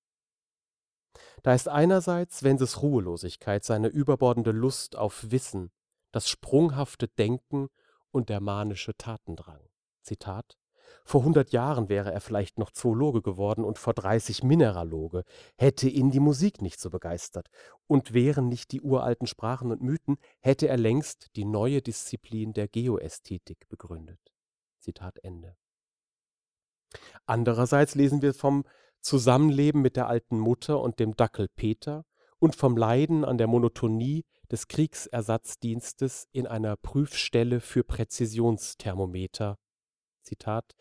Da 1.43 1.55
ist 1.55 1.69
einerseits 1.69 2.43
Wenses 2.43 2.83
Ruhelosigkeit, 2.83 3.65
seine 3.65 3.89
überbordende 3.89 4.53
Lust 4.53 4.97
auf 4.97 5.31
Wissen, 5.31 5.71
das 6.13 6.29
sprunghafte 6.29 7.09
Denken 7.09 7.69
und 8.11 8.29
der 8.29 8.41
manische 8.41 8.97
Tatendrang. 8.97 9.61
Zitat 10.03 10.57
vor 11.05 11.25
hundert 11.25 11.53
Jahren 11.53 11.89
wäre 11.89 12.13
er 12.13 12.21
vielleicht 12.21 12.59
noch 12.59 12.71
Zoologe 12.71 13.23
geworden 13.23 13.65
und 13.65 13.79
vor 13.79 13.95
dreißig 13.95 14.43
Mineraloge, 14.43 15.25
hätte 15.57 15.89
ihn 15.89 16.11
die 16.11 16.21
Musik 16.21 16.61
nicht 16.61 16.81
so 16.81 16.91
begeistert, 16.91 17.49
und 17.87 18.13
wären 18.13 18.49
nicht 18.49 18.73
die 18.73 18.81
uralten 18.81 19.27
Sprachen 19.27 19.71
und 19.71 19.83
Mythen, 19.83 20.19
hätte 20.41 20.69
er 20.69 20.77
längst 20.77 21.35
die 21.37 21.45
neue 21.45 21.83
Disziplin 21.83 22.53
der 22.53 22.69
Geoästhetik 22.69 23.69
begründet. 23.69 24.21
Zitat 24.81 25.19
Ende. 25.23 25.57
Andererseits 27.27 27.95
lesen 27.95 28.23
wir 28.23 28.35
vom 28.35 28.65
Zusammenleben 29.01 29.83
mit 29.83 29.97
der 29.97 30.09
alten 30.09 30.39
Mutter 30.39 30.81
und 30.81 30.99
dem 30.99 31.17
Dackel 31.17 31.49
Peter 31.49 32.05
und 32.39 32.57
vom 32.57 32.77
Leiden 32.77 33.25
an 33.25 33.39
der 33.39 33.47
Monotonie 33.47 34.25
des 34.51 34.69
Kriegsersatzdienstes 34.69 36.29
in 36.33 36.47
einer 36.47 36.77
Prüfstelle 36.77 37.61
für 37.61 37.85
Präzisionsthermometer. 37.85 39.59
Zitat 40.23 40.75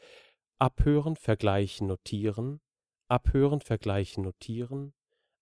Abhören, 0.60 1.16
vergleichen, 1.16 1.88
notieren, 1.88 2.62
abhören, 3.08 3.62
vergleichen, 3.62 4.24
notieren, 4.24 4.94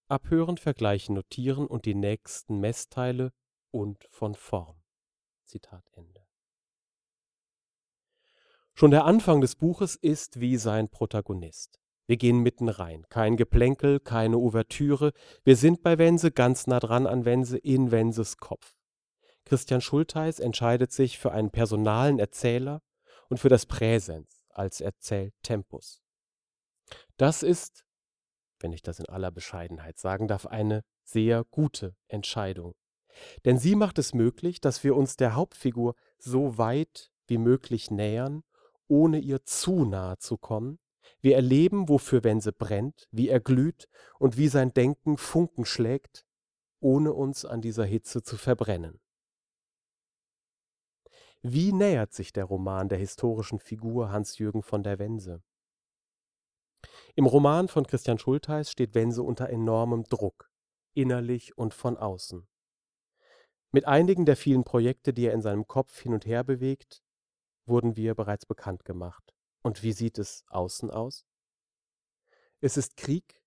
abhören, 0.08 0.58
vergleichen, 0.58 1.16
notieren 1.16 1.68
und 1.68 1.86
die 1.86 1.96
nächsten 1.96 2.60
Messteile 2.60 3.32
und 3.72 4.06
von 4.10 4.36
Form. 4.36 4.84
Zitat 5.46 5.90
Ende. 5.94 6.26
Schon 8.74 8.92
der 8.92 9.06
Anfang 9.06 9.40
des 9.40 9.56
Buches 9.56 9.96
ist 9.96 10.40
wie 10.42 10.58
sein 10.58 10.90
Protagonist. 10.90 11.80
Wir 12.08 12.18
gehen 12.18 12.40
mitten 12.40 12.70
rein. 12.70 13.06
Kein 13.10 13.36
Geplänkel, 13.36 14.00
keine 14.00 14.38
Ouvertüre. 14.38 15.12
Wir 15.44 15.56
sind 15.56 15.82
bei 15.82 15.98
Wense, 15.98 16.32
ganz 16.32 16.68
nah 16.68 16.80
dran 16.80 17.08
an 17.08 17.26
Wense, 17.26 17.58
in 17.58 17.92
Wenses 17.92 18.38
Kopf. 18.38 18.76
Christian 19.46 19.82
Schultheiß 19.82 20.40
entscheidet 20.40 20.92
sich 20.92 21.18
für 21.20 21.32
einen 21.32 21.52
personalen 21.52 22.20
Erzähler 22.20 22.82
und 23.30 23.40
für 23.40 23.50
das 23.50 23.66
Präsens 23.66 24.44
als 24.50 24.82
Erzähltempus. 24.82 26.02
Das 27.18 27.44
ist, 27.44 27.86
wenn 28.60 28.72
ich 28.72 28.82
das 28.82 29.00
in 29.00 29.08
aller 29.08 29.32
Bescheidenheit 29.32 29.98
sagen 29.98 30.28
darf, 30.28 30.46
eine 30.46 30.84
sehr 31.04 31.44
gute 31.46 31.96
Entscheidung. 32.08 32.74
Denn 33.46 33.58
sie 33.58 33.76
macht 33.76 33.98
es 33.98 34.14
möglich, 34.14 34.62
dass 34.62 34.84
wir 34.84 34.96
uns 34.96 35.16
der 35.16 35.36
Hauptfigur 35.36 35.96
so 36.18 36.58
weit 36.58 37.12
wie 37.28 37.38
möglich 37.38 37.90
nähern, 37.92 38.44
ohne 38.88 39.20
ihr 39.20 39.44
zu 39.44 39.86
nahe 39.86 40.18
zu 40.18 40.38
kommen, 40.38 40.80
wir 41.22 41.36
erleben, 41.36 41.90
wofür 41.90 42.24
Wense 42.24 42.52
brennt, 42.52 43.08
wie 43.12 43.30
er 43.30 43.40
glüht 43.40 43.88
und 44.20 44.38
wie 44.38 44.48
sein 44.48 44.74
Denken 44.74 45.18
Funken 45.18 45.66
schlägt, 45.66 46.26
ohne 46.80 47.14
uns 47.14 47.46
an 47.46 47.62
dieser 47.62 47.86
Hitze 47.86 48.22
zu 48.24 48.38
verbrennen. 48.38 49.00
Wie 51.42 51.74
nähert 51.74 52.14
sich 52.14 52.34
der 52.34 52.46
Roman 52.46 52.90
der 52.90 52.98
historischen 52.98 53.60
Figur 53.60 54.12
Hans-Jürgen 54.12 54.64
von 54.64 54.82
der 54.82 54.98
Wense? 54.98 55.44
Im 57.16 57.28
Roman 57.28 57.68
von 57.68 57.86
Christian 57.86 58.18
Schultheiß 58.18 58.72
steht 58.72 58.96
Wense 58.96 59.22
unter 59.22 59.50
enormem 59.50 60.06
Druck, 60.06 60.50
innerlich 60.94 61.58
und 61.58 61.74
von 61.74 61.98
außen. 61.98 62.48
Mit 63.72 63.86
einigen 63.86 64.26
der 64.26 64.38
vielen 64.38 64.64
Projekte, 64.64 65.14
die 65.14 65.26
er 65.26 65.34
in 65.34 65.42
seinem 65.42 65.68
Kopf 65.68 66.00
hin 66.00 66.14
und 66.14 66.26
her 66.26 66.44
bewegt, 66.44 67.04
wurden 67.66 67.96
wir 67.96 68.16
bereits 68.16 68.46
bekannt 68.46 68.86
gemacht. 68.86 69.35
Und 69.66 69.82
wie 69.82 69.94
sieht 69.94 70.20
es 70.20 70.44
außen 70.50 70.92
aus? 70.92 71.26
Es 72.62 72.78
ist 72.78 72.98
Krieg. 72.98 73.42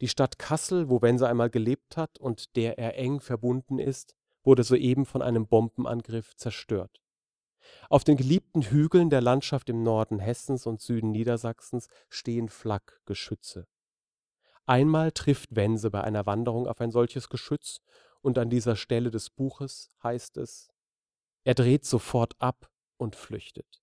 Die 0.00 0.08
Stadt 0.08 0.38
Kassel, 0.38 0.88
wo 0.88 1.02
Wense 1.02 1.28
einmal 1.28 1.50
gelebt 1.50 1.98
hat 1.98 2.18
und 2.18 2.56
der 2.56 2.78
er 2.78 2.96
eng 2.96 3.20
verbunden 3.20 3.78
ist, 3.78 4.16
wurde 4.42 4.64
soeben 4.64 5.04
von 5.04 5.20
einem 5.20 5.46
Bombenangriff 5.46 6.34
zerstört. 6.34 7.02
Auf 7.90 8.04
den 8.04 8.16
geliebten 8.16 8.62
Hügeln 8.62 9.10
der 9.10 9.20
Landschaft 9.20 9.68
im 9.68 9.82
Norden 9.82 10.18
Hessens 10.18 10.64
und 10.64 10.80
Süden 10.80 11.10
Niedersachsens 11.10 11.88
stehen 12.08 12.48
Flakgeschütze. 12.48 13.68
Einmal 14.64 15.12
trifft 15.12 15.54
Wense 15.54 15.90
bei 15.90 16.00
einer 16.02 16.24
Wanderung 16.24 16.68
auf 16.68 16.80
ein 16.80 16.90
solches 16.90 17.28
Geschütz 17.28 17.82
und 18.22 18.38
an 18.38 18.48
dieser 18.48 18.76
Stelle 18.76 19.10
des 19.10 19.28
Buches 19.28 19.90
heißt 20.02 20.38
es, 20.38 20.70
er 21.44 21.52
dreht 21.52 21.84
sofort 21.84 22.34
ab 22.38 22.70
und 22.96 23.14
flüchtet. 23.14 23.79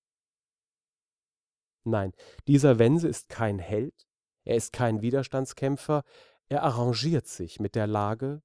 Nein, 1.88 2.12
dieser 2.48 2.79
Wense 2.79 3.08
ist 3.08 3.29
kein 3.29 3.60
Held, 3.60 4.08
er 4.44 4.58
ist 4.58 4.74
kein 4.74 5.01
Widerstandskämpfer, 5.01 6.03
er 6.50 6.63
arrangiert 6.63 7.27
sich 7.27 7.62
mit 7.62 7.75
der 7.75 7.88
Lage, 7.88 8.41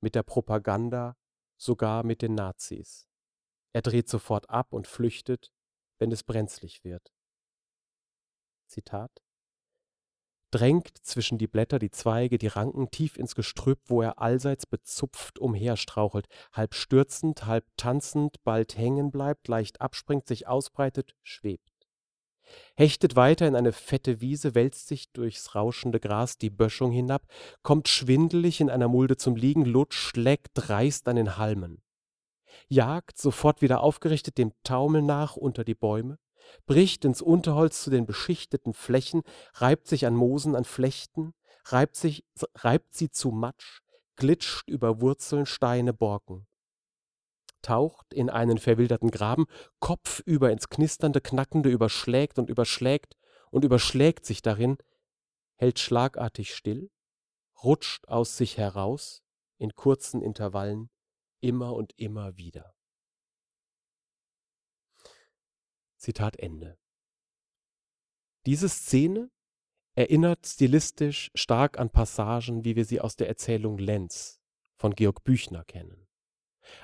mit 0.00 0.14
der 0.14 0.22
Propaganda, 0.22 1.16
sogar 1.56 2.04
mit 2.04 2.22
den 2.22 2.34
Nazis. 2.34 3.08
Er 3.72 3.82
dreht 3.82 4.08
sofort 4.08 4.48
ab 4.48 4.72
und 4.72 4.86
flüchtet, 4.86 5.52
wenn 5.98 6.12
es 6.12 6.22
brenzlig 6.22 6.84
wird. 6.84 7.12
Zitat 8.68 9.24
drängt 10.52 10.96
zwischen 10.98 11.36
die 11.36 11.48
Blätter, 11.48 11.80
die 11.80 11.90
Zweige, 11.90 12.38
die 12.38 12.46
Ranken 12.46 12.88
tief 12.92 13.16
ins 13.16 13.34
Gestrüpp, 13.34 13.80
wo 13.86 14.02
er 14.02 14.20
allseits 14.20 14.66
bezupft 14.66 15.40
umherstrauchelt, 15.40 16.28
halb 16.52 16.74
stürzend, 16.74 17.44
halb 17.46 17.66
tanzend, 17.76 18.36
bald 18.44 18.78
hängen 18.78 19.10
bleibt, 19.10 19.48
leicht 19.48 19.80
abspringt, 19.80 20.28
sich 20.28 20.46
ausbreitet, 20.46 21.16
schwebt. 21.24 21.73
Hechtet 22.76 23.16
weiter 23.16 23.46
in 23.46 23.56
eine 23.56 23.72
fette 23.72 24.20
Wiese, 24.20 24.54
wälzt 24.54 24.88
sich 24.88 25.12
durchs 25.12 25.54
rauschende 25.54 26.00
Gras 26.00 26.38
die 26.38 26.50
Böschung 26.50 26.92
hinab, 26.92 27.26
kommt 27.62 27.88
schwindelig 27.88 28.60
in 28.60 28.70
einer 28.70 28.88
Mulde 28.88 29.16
zum 29.16 29.36
Liegen, 29.36 29.64
lutscht, 29.64 29.98
schlägt 29.98 30.50
dreist 30.54 31.08
an 31.08 31.16
den 31.16 31.36
Halmen. 31.36 31.82
Jagt, 32.68 33.18
sofort 33.18 33.62
wieder 33.62 33.80
aufgerichtet, 33.80 34.38
dem 34.38 34.52
Taumel 34.62 35.02
nach 35.02 35.36
unter 35.36 35.64
die 35.64 35.74
Bäume, 35.74 36.18
bricht 36.66 37.04
ins 37.04 37.22
Unterholz 37.22 37.82
zu 37.82 37.90
den 37.90 38.06
beschichteten 38.06 38.74
Flächen, 38.74 39.22
reibt 39.54 39.86
sich 39.86 40.06
an 40.06 40.14
Moosen, 40.14 40.54
an 40.54 40.64
Flechten, 40.64 41.34
reibt, 41.66 41.96
sich, 41.96 42.24
reibt 42.56 42.94
sie 42.94 43.10
zu 43.10 43.30
Matsch, 43.30 43.80
glitscht 44.16 44.68
über 44.68 45.00
Wurzeln, 45.00 45.46
Steine, 45.46 45.92
Borken. 45.92 46.46
Taucht 47.64 48.12
in 48.12 48.30
einen 48.30 48.58
verwilderten 48.58 49.10
Graben, 49.10 49.46
kopfüber 49.80 50.52
ins 50.52 50.68
knisternde, 50.68 51.20
knackende, 51.20 51.70
überschlägt 51.70 52.38
und 52.38 52.50
überschlägt 52.50 53.16
und 53.50 53.64
überschlägt 53.64 54.26
sich 54.26 54.42
darin, 54.42 54.76
hält 55.56 55.78
schlagartig 55.78 56.54
still, 56.54 56.90
rutscht 57.62 58.06
aus 58.08 58.36
sich 58.36 58.58
heraus, 58.58 59.22
in 59.58 59.74
kurzen 59.74 60.20
Intervallen, 60.20 60.90
immer 61.40 61.74
und 61.74 61.92
immer 61.96 62.36
wieder. 62.36 62.74
Zitat 65.96 66.36
Ende. 66.36 66.78
Diese 68.44 68.68
Szene 68.68 69.30
erinnert 69.94 70.46
stilistisch 70.46 71.30
stark 71.34 71.78
an 71.78 71.88
Passagen, 71.88 72.64
wie 72.64 72.76
wir 72.76 72.84
sie 72.84 73.00
aus 73.00 73.16
der 73.16 73.28
Erzählung 73.28 73.78
Lenz 73.78 74.40
von 74.76 74.94
Georg 74.94 75.24
Büchner 75.24 75.64
kennen. 75.64 76.03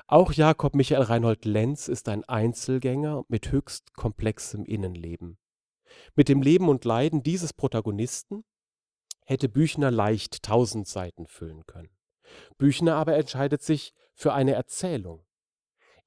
Auch 0.07 0.33
Jakob 0.33 0.75
Michael 0.75 1.03
Reinhold 1.03 1.45
Lenz 1.45 1.89
ist 1.89 2.09
ein 2.09 2.25
Einzelgänger 2.25 3.25
mit 3.29 3.51
höchst 3.51 3.95
komplexem 3.95 4.65
Innenleben. 4.65 5.39
Mit 6.15 6.29
dem 6.29 6.43
Leben 6.43 6.69
und 6.69 6.85
Leiden 6.85 7.23
dieses 7.23 7.53
Protagonisten 7.53 8.45
hätte 9.25 9.49
Büchner 9.49 9.91
leicht 9.91 10.43
tausend 10.43 10.87
Seiten 10.87 11.27
füllen 11.27 11.67
können. 11.67 11.97
Büchner 12.59 12.95
aber 12.97 13.17
entscheidet 13.17 13.63
sich 13.63 13.93
für 14.15 14.33
eine 14.33 14.53
Erzählung, 14.53 15.25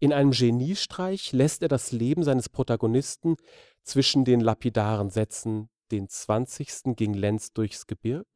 in 0.04 0.12
einem 0.12 0.32
Geniestreich 0.32 1.32
lässt 1.32 1.62
er 1.62 1.70
das 1.70 1.94
Leben 1.94 2.24
seines 2.24 2.50
Protagonisten 2.50 3.38
zwischen 3.84 4.26
den 4.26 4.42
lapidaren 4.42 5.10
Sätzen 5.10 5.70
Den 5.92 6.10
20. 6.10 6.98
ging 6.98 7.14
Lenz 7.14 7.54
durchs 7.54 7.88
Gebirg 7.88 8.28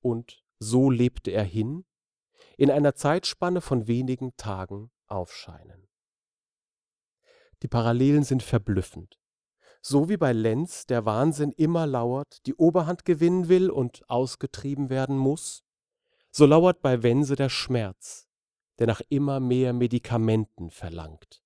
und 0.00 0.42
So 0.60 0.88
lebte 0.88 1.30
er 1.30 1.44
hin 1.44 1.84
in 2.60 2.70
einer 2.70 2.94
Zeitspanne 2.94 3.62
von 3.62 3.86
wenigen 3.86 4.36
Tagen 4.36 4.90
aufscheinen. 5.06 5.88
Die 7.62 7.68
Parallelen 7.68 8.22
sind 8.22 8.42
verblüffend. 8.42 9.18
So 9.80 10.10
wie 10.10 10.18
bei 10.18 10.34
Lenz 10.34 10.84
der 10.84 11.06
Wahnsinn 11.06 11.52
immer 11.52 11.86
lauert, 11.86 12.44
die 12.44 12.54
Oberhand 12.54 13.06
gewinnen 13.06 13.48
will 13.48 13.70
und 13.70 14.02
ausgetrieben 14.10 14.90
werden 14.90 15.16
muss, 15.16 15.64
so 16.30 16.44
lauert 16.44 16.82
bei 16.82 17.02
Wense 17.02 17.34
der 17.34 17.48
Schmerz, 17.48 18.28
der 18.78 18.88
nach 18.88 19.00
immer 19.08 19.40
mehr 19.40 19.72
Medikamenten 19.72 20.68
verlangt. 20.70 21.42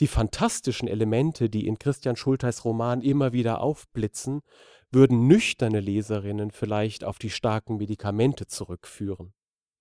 Die 0.00 0.06
fantastischen 0.06 0.86
Elemente, 0.86 1.48
die 1.48 1.66
in 1.66 1.78
Christian 1.78 2.16
Schultheis 2.16 2.66
Roman 2.66 3.00
immer 3.00 3.32
wieder 3.32 3.62
aufblitzen, 3.62 4.42
würden 4.90 5.28
nüchterne 5.28 5.80
Leserinnen 5.80 6.50
vielleicht 6.50 7.04
auf 7.04 7.18
die 7.18 7.30
starken 7.30 7.78
Medikamente 7.78 8.46
zurückführen, 8.46 9.32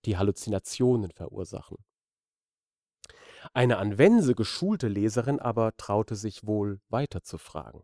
die 0.06 0.18
Halluzinationen 0.18 1.12
verursachen. 1.12 1.78
Eine 3.54 3.78
an 3.78 3.98
Wense 3.98 4.36
geschulte 4.36 4.88
Leserin 4.88 5.40
aber 5.40 5.76
traute 5.76 6.16
sich 6.16 6.46
wohl 6.46 6.80
weiter 6.90 7.24
zu 7.24 7.38
fragen. 7.38 7.84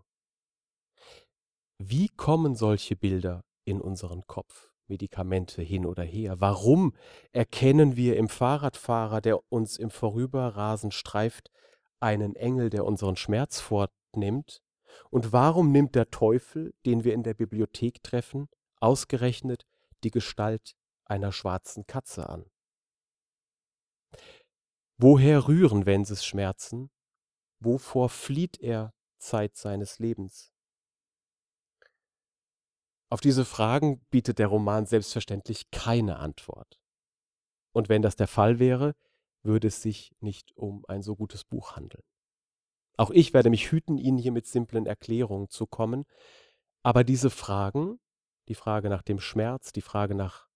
Wie 1.78 2.10
kommen 2.10 2.56
solche 2.56 2.96
Bilder 2.96 3.44
in 3.66 3.82
unseren 3.82 4.26
Kopf? 4.28 4.72
Medikamente 4.88 5.62
hin 5.62 5.86
oder 5.86 6.04
her? 6.04 6.42
Warum 6.42 6.96
erkennen 7.32 7.96
wir 7.96 8.18
im 8.18 8.28
Fahrradfahrer, 8.28 9.22
der 9.22 9.40
uns 9.52 9.78
im 9.78 9.92
Vorüberrasen 9.92 10.92
streift, 10.92 11.52
einen 12.00 12.36
Engel, 12.36 12.70
der 12.70 12.86
unseren 12.86 13.16
Schmerz 13.16 13.60
fortnimmt? 13.60 14.62
Und 15.12 15.32
warum 15.32 15.72
nimmt 15.72 15.96
der 15.96 16.10
Teufel, 16.10 16.74
den 16.86 17.04
wir 17.04 17.14
in 17.14 17.24
der 17.24 17.36
Bibliothek 17.36 18.02
treffen, 18.02 18.50
ausgerechnet 18.80 19.66
die 20.04 20.12
Gestalt 20.12 20.76
einer 21.10 21.32
schwarzen 21.32 21.86
Katze 21.88 22.30
an? 22.30 22.46
Woher 24.98 25.48
rühren 25.48 25.86
Wenses 25.86 26.26
Schmerzen? 26.26 26.90
Wovor 27.60 28.10
flieht 28.10 28.60
er 28.60 28.94
Zeit 29.18 29.56
seines 29.56 30.00
Lebens? 30.00 30.54
Auf 33.10 33.22
diese 33.22 33.44
Fragen 33.44 34.06
bietet 34.12 34.40
der 34.40 34.48
Roman 34.48 34.86
selbstverständlich 34.86 35.72
keine 35.72 36.18
Antwort. 36.18 36.80
Und 37.74 37.90
wenn 37.90 38.02
das 38.02 38.16
der 38.16 38.28
Fall 38.28 38.60
wäre, 38.60 38.96
würde 39.42 39.68
es 39.70 39.82
sich 39.82 40.12
nicht 40.20 40.56
um 40.56 40.86
ein 40.88 41.02
so 41.02 41.16
gutes 41.16 41.44
Buch 41.44 41.76
handeln. 41.76 42.04
Auch 42.98 43.12
ich 43.12 43.34
werde 43.34 43.50
mich 43.50 43.72
hüten, 43.72 43.98
Ihnen 43.98 44.18
hier 44.18 44.34
mit 44.34 44.46
simplen 44.46 44.86
Erklärungen 44.86 45.50
zu 45.50 45.66
kommen, 45.66 46.04
aber 46.84 47.06
diese 47.06 47.30
Fragen, 47.30 48.00
die 48.50 48.56
Frage 48.56 48.90
nach 48.90 49.02
dem 49.02 49.20
Schmerz, 49.20 49.72
die 49.72 49.82
Frage 49.82 50.16
nach 50.16 50.49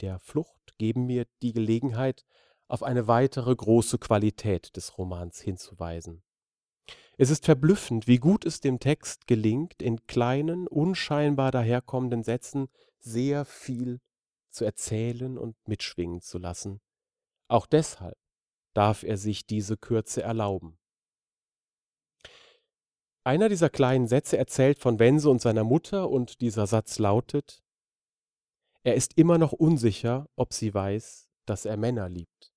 der 0.00 0.18
Flucht, 0.18 0.76
geben 0.78 1.06
mir 1.06 1.26
die 1.42 1.52
Gelegenheit, 1.52 2.24
auf 2.68 2.82
eine 2.82 3.06
weitere 3.06 3.54
große 3.54 3.98
Qualität 3.98 4.76
des 4.76 4.98
Romans 4.98 5.40
hinzuweisen. 5.40 6.22
Es 7.18 7.30
ist 7.30 7.46
verblüffend, 7.46 8.06
wie 8.06 8.18
gut 8.18 8.44
es 8.44 8.60
dem 8.60 8.78
Text 8.78 9.26
gelingt, 9.26 9.80
in 9.82 10.06
kleinen, 10.06 10.68
unscheinbar 10.68 11.50
daherkommenden 11.50 12.22
Sätzen 12.22 12.68
sehr 12.98 13.44
viel 13.44 14.00
zu 14.50 14.64
erzählen 14.64 15.38
und 15.38 15.56
mitschwingen 15.66 16.20
zu 16.20 16.38
lassen. 16.38 16.80
Auch 17.48 17.66
deshalb 17.66 18.18
darf 18.74 19.02
er 19.02 19.16
sich 19.16 19.46
diese 19.46 19.76
Kürze 19.76 20.22
erlauben. 20.22 20.78
Einer 23.24 23.48
dieser 23.48 23.70
kleinen 23.70 24.06
Sätze 24.06 24.36
erzählt 24.36 24.78
von 24.78 24.98
Wense 24.98 25.30
und 25.30 25.40
seiner 25.40 25.64
Mutter 25.64 26.10
und 26.10 26.40
dieser 26.40 26.66
Satz 26.66 26.98
lautet, 26.98 27.64
er 28.86 28.94
ist 28.94 29.18
immer 29.18 29.36
noch 29.36 29.50
unsicher, 29.50 30.28
ob 30.36 30.52
sie 30.52 30.72
weiß, 30.72 31.28
dass 31.44 31.64
er 31.64 31.76
Männer 31.76 32.08
liebt. 32.08 32.52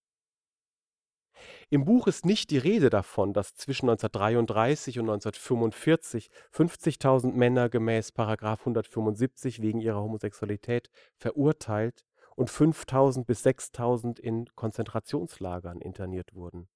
Im 1.71 1.85
Buch 1.85 2.05
ist 2.05 2.23
nicht 2.23 2.51
die 2.51 2.59
Rede 2.59 2.91
davon, 2.91 3.33
dass 3.33 3.55
zwischen 3.55 3.89
1933 3.89 4.99
und 4.99 5.09
1945 5.09 6.29
50.000 6.53 7.31
Männer 7.31 7.67
gemäß§ 7.67 8.11
175 8.59 9.63
wegen 9.63 9.79
ihrer 9.79 10.03
Homosexualität 10.03 10.91
verurteilt 11.17 12.05
und 12.35 12.51
5.000 12.51 13.25
bis 13.25 13.43
6.000 13.43 14.19
in 14.19 14.45
Konzentrationslagern 14.53 15.81
interniert 15.81 16.35
wurden. 16.35 16.69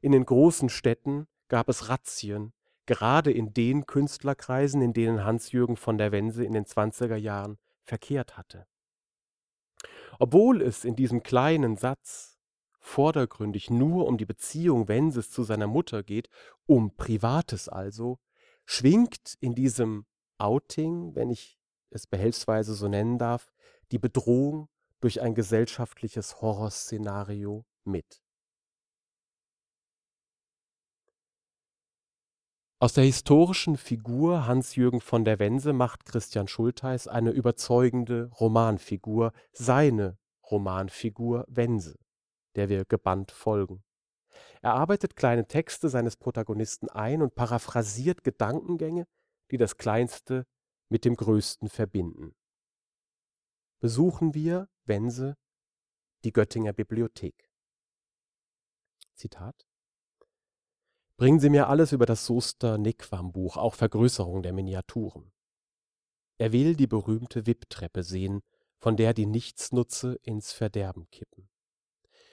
In 0.00 0.12
den 0.12 0.24
großen 0.24 0.68
Städten 0.68 1.26
gab 1.48 1.68
es 1.68 1.88
Razzien, 1.88 2.52
gerade 2.86 3.32
in 3.32 3.52
den 3.52 3.84
Künstlerkreisen, 3.86 4.80
in 4.80 4.92
denen 4.92 5.24
Hans-Jürgen 5.24 5.76
von 5.76 5.98
der 5.98 6.12
Wense 6.12 6.44
in 6.44 6.52
den 6.52 6.66
20er 6.66 7.16
Jahren 7.16 7.58
verkehrt 7.82 8.36
hatte. 8.36 8.68
Obwohl 10.18 10.62
es 10.62 10.84
in 10.84 10.96
diesem 10.96 11.22
kleinen 11.22 11.76
Satz 11.76 12.38
vordergründig 12.78 13.70
nur 13.70 14.06
um 14.06 14.16
die 14.16 14.26
Beziehung 14.26 14.88
Wenses 14.88 15.30
zu 15.30 15.42
seiner 15.42 15.66
Mutter 15.66 16.02
geht, 16.02 16.28
um 16.66 16.96
Privates 16.96 17.68
also, 17.68 18.18
schwingt 18.64 19.34
in 19.40 19.54
diesem 19.54 20.06
Outing, 20.38 21.14
wenn 21.14 21.30
ich 21.30 21.58
es 21.90 22.06
behelfsweise 22.06 22.74
so 22.74 22.88
nennen 22.88 23.18
darf, 23.18 23.52
die 23.90 23.98
Bedrohung 23.98 24.68
durch 25.00 25.20
ein 25.20 25.34
gesellschaftliches 25.34 26.40
Horrorszenario 26.40 27.64
mit. 27.84 28.22
Aus 32.78 32.92
der 32.92 33.04
historischen 33.04 33.76
Figur 33.76 34.46
Hans-Jürgen 34.46 35.00
von 35.00 35.24
der 35.24 35.38
Wense 35.38 35.72
macht 35.72 36.04
Christian 36.04 36.46
Schultheiß 36.46 37.08
eine 37.08 37.30
überzeugende 37.30 38.30
Romanfigur, 38.38 39.32
seine 39.52 40.18
Romanfigur 40.50 41.44
Wense 41.48 41.96
der 42.56 42.68
wir 42.68 42.84
gebannt 42.84 43.30
folgen. 43.30 43.84
Er 44.62 44.74
arbeitet 44.74 45.14
kleine 45.14 45.46
Texte 45.46 45.88
seines 45.88 46.16
Protagonisten 46.16 46.88
ein 46.88 47.22
und 47.22 47.34
paraphrasiert 47.34 48.24
Gedankengänge, 48.24 49.06
die 49.50 49.58
das 49.58 49.76
Kleinste 49.76 50.46
mit 50.88 51.04
dem 51.04 51.14
Größten 51.14 51.68
verbinden. 51.68 52.34
Besuchen 53.80 54.34
wir, 54.34 54.68
Wense, 54.84 55.36
die 56.24 56.32
Göttinger 56.32 56.72
Bibliothek. 56.72 57.50
Zitat 59.14 59.65
Bringen 61.18 61.40
Sie 61.40 61.48
mir 61.48 61.68
alles 61.68 61.92
über 61.92 62.04
das 62.04 62.26
Soester 62.26 62.76
Nequam-Buch, 62.76 63.56
auch 63.56 63.74
Vergrößerung 63.74 64.42
der 64.42 64.52
Miniaturen. 64.52 65.32
Er 66.36 66.52
will 66.52 66.76
die 66.76 66.86
berühmte 66.86 67.46
Wipptreppe 67.46 68.02
sehen, 68.02 68.42
von 68.78 68.98
der 68.98 69.14
die 69.14 69.24
Nichtsnutze 69.24 70.18
ins 70.22 70.52
Verderben 70.52 71.08
kippen. 71.10 71.48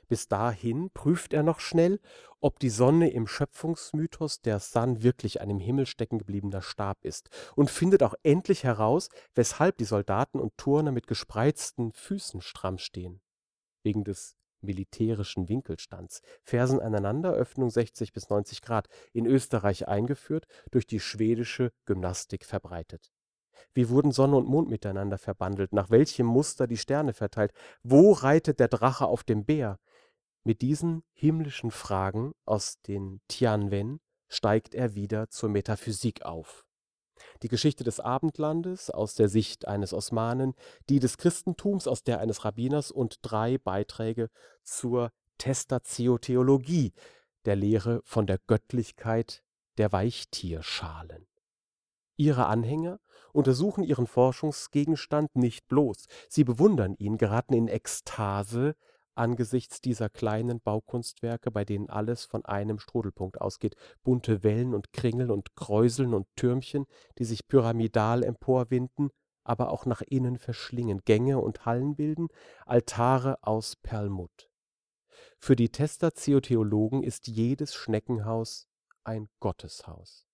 Bis 0.09 0.27
dahin 0.27 0.91
prüft 0.93 1.31
er 1.31 1.43
noch 1.43 1.61
schnell, 1.61 2.01
ob 2.41 2.59
die 2.59 2.69
Sonne 2.69 3.09
im 3.09 3.25
Schöpfungsmythos 3.25 4.41
der 4.41 4.59
Sun 4.59 5.01
wirklich 5.01 5.39
ein 5.39 5.49
im 5.49 5.59
Himmel 5.59 5.85
stecken 5.85 6.19
gebliebener 6.19 6.61
Stab 6.61 7.05
ist 7.05 7.29
und 7.55 7.71
findet 7.71 8.03
auch 8.03 8.15
endlich 8.21 8.65
heraus, 8.65 9.07
weshalb 9.33 9.77
die 9.77 9.85
Soldaten 9.85 10.41
und 10.41 10.57
Turner 10.57 10.91
mit 10.91 11.07
gespreizten 11.07 11.93
Füßen 11.93 12.41
stramm 12.41 12.79
stehen. 12.79 13.21
Wegen 13.81 14.03
des 14.03 14.35
militärischen 14.63 15.49
Winkelstands. 15.49 16.21
Fersen 16.43 16.79
aneinander, 16.79 17.33
Öffnung 17.33 17.69
60 17.69 18.13
bis 18.13 18.29
90 18.29 18.61
Grad, 18.61 18.87
in 19.11 19.25
Österreich 19.25 19.87
eingeführt, 19.87 20.45
durch 20.71 20.87
die 20.87 20.99
schwedische 20.99 21.71
Gymnastik 21.85 22.45
verbreitet. 22.45 23.11
Wie 23.73 23.89
wurden 23.89 24.11
Sonne 24.11 24.37
und 24.37 24.47
Mond 24.47 24.69
miteinander 24.69 25.17
verbandelt? 25.17 25.73
Nach 25.73 25.89
welchem 25.89 26.25
Muster 26.25 26.67
die 26.67 26.77
Sterne 26.77 27.13
verteilt? 27.13 27.51
Wo 27.81 28.11
reitet 28.11 28.59
der 28.59 28.67
Drache 28.67 29.05
auf 29.05 29.23
dem 29.23 29.45
Bär? 29.45 29.79
Mit 30.43 30.61
diesen 30.61 31.03
himmlischen 31.13 31.71
Fragen 31.71 32.33
aus 32.45 32.81
den 32.81 33.21
Tianwen 33.27 33.99
steigt 34.27 34.75
er 34.75 34.95
wieder 34.95 35.29
zur 35.29 35.49
Metaphysik 35.49 36.25
auf 36.25 36.65
die 37.43 37.49
Geschichte 37.49 37.83
des 37.83 37.99
Abendlandes 37.99 38.89
aus 38.89 39.15
der 39.15 39.27
Sicht 39.27 39.67
eines 39.67 39.93
Osmanen, 39.93 40.55
die 40.89 40.99
des 40.99 41.17
Christentums 41.17 41.87
aus 41.87 42.03
der 42.03 42.19
eines 42.19 42.45
Rabbiners 42.45 42.89
und 42.89 43.19
drei 43.21 43.57
Beiträge 43.57 44.29
zur 44.63 45.11
Testatio-Theologie, 45.37 46.93
der 47.45 47.57
Lehre 47.57 48.01
von 48.05 48.25
der 48.25 48.39
Göttlichkeit 48.47 49.43
der 49.77 49.91
Weichtierschalen. 49.91 51.27
Ihre 52.15 52.45
Anhänger 52.45 52.99
untersuchen 53.33 53.83
ihren 53.83 54.07
Forschungsgegenstand 54.07 55.35
nicht 55.35 55.67
bloß, 55.67 56.05
sie 56.29 56.43
bewundern 56.43 56.95
ihn, 56.97 57.17
geraten 57.17 57.53
in 57.53 57.67
Ekstase 57.67 58.75
angesichts 59.15 59.81
dieser 59.81 60.09
kleinen 60.09 60.59
Baukunstwerke, 60.61 61.51
bei 61.51 61.65
denen 61.65 61.89
alles 61.89 62.25
von 62.25 62.45
einem 62.45 62.79
Strudelpunkt 62.79 63.39
ausgeht, 63.41 63.75
bunte 64.03 64.43
Wellen 64.43 64.73
und 64.73 64.93
Kringel 64.93 65.31
und 65.31 65.55
Kräuseln 65.55 66.13
und 66.13 66.27
Türmchen, 66.35 66.85
die 67.17 67.25
sich 67.25 67.47
pyramidal 67.47 68.23
emporwinden, 68.23 69.09
aber 69.43 69.71
auch 69.71 69.85
nach 69.85 70.01
innen 70.01 70.37
verschlingen, 70.37 71.01
Gänge 71.05 71.39
und 71.39 71.65
Hallen 71.65 71.95
bilden, 71.95 72.29
Altare 72.65 73.37
aus 73.41 73.75
Perlmutt. 73.75 74.49
Für 75.39 75.55
die 75.55 75.69
Testatio-Theologen 75.69 77.03
ist 77.03 77.27
jedes 77.27 77.75
Schneckenhaus 77.75 78.67
ein 79.03 79.29
Gotteshaus. 79.39 80.25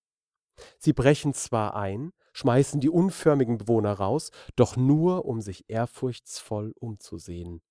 Sie 0.78 0.94
brechen 0.94 1.34
zwar 1.34 1.76
ein, 1.76 2.12
schmeißen 2.34 2.80
die 2.80 2.90
unförmigen 2.90 3.58
Bewohner 3.58 3.94
raus, 3.94 4.32
doch 4.56 4.78
nur, 4.78 5.26
um 5.26 5.42
sich 5.42 5.70
ehrfurchtsvoll 5.70 6.74
umzusehen. 6.80 7.62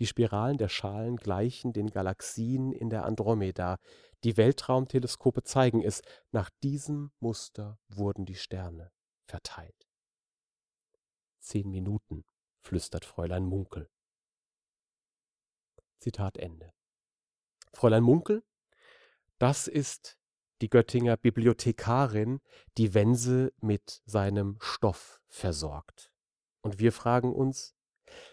Die 0.00 0.06
Spiralen 0.06 0.56
der 0.56 0.70
Schalen 0.70 1.16
gleichen 1.16 1.74
den 1.74 1.90
Galaxien 1.90 2.72
in 2.72 2.88
der 2.88 3.04
Andromeda. 3.04 3.76
Die 4.24 4.38
Weltraumteleskope 4.38 5.42
zeigen 5.42 5.82
es, 5.82 6.00
nach 6.32 6.48
diesem 6.62 7.12
Muster 7.20 7.78
wurden 7.88 8.24
die 8.24 8.34
Sterne 8.34 8.90
verteilt. 9.26 9.86
Zehn 11.38 11.70
Minuten, 11.70 12.24
flüstert 12.62 13.04
Fräulein 13.04 13.44
Munkel. 13.44 13.90
Zitat 15.98 16.38
Ende. 16.38 16.72
Fräulein 17.74 18.02
Munkel, 18.02 18.42
das 19.38 19.68
ist 19.68 20.18
die 20.62 20.70
Göttinger 20.70 21.18
Bibliothekarin, 21.18 22.40
die 22.78 22.94
Wense 22.94 23.52
mit 23.60 24.02
seinem 24.06 24.56
Stoff 24.60 25.20
versorgt. 25.28 26.10
Und 26.62 26.78
wir 26.78 26.92
fragen 26.92 27.34
uns, 27.34 27.74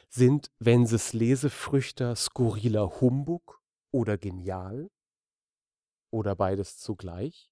sind 0.09 0.51
Wenses 0.59 1.13
Lesefrüchter 1.13 2.15
skurriler 2.15 3.01
Humbug 3.01 3.61
oder 3.91 4.17
genial? 4.17 4.89
Oder 6.11 6.35
beides 6.35 6.77
zugleich? 6.77 7.51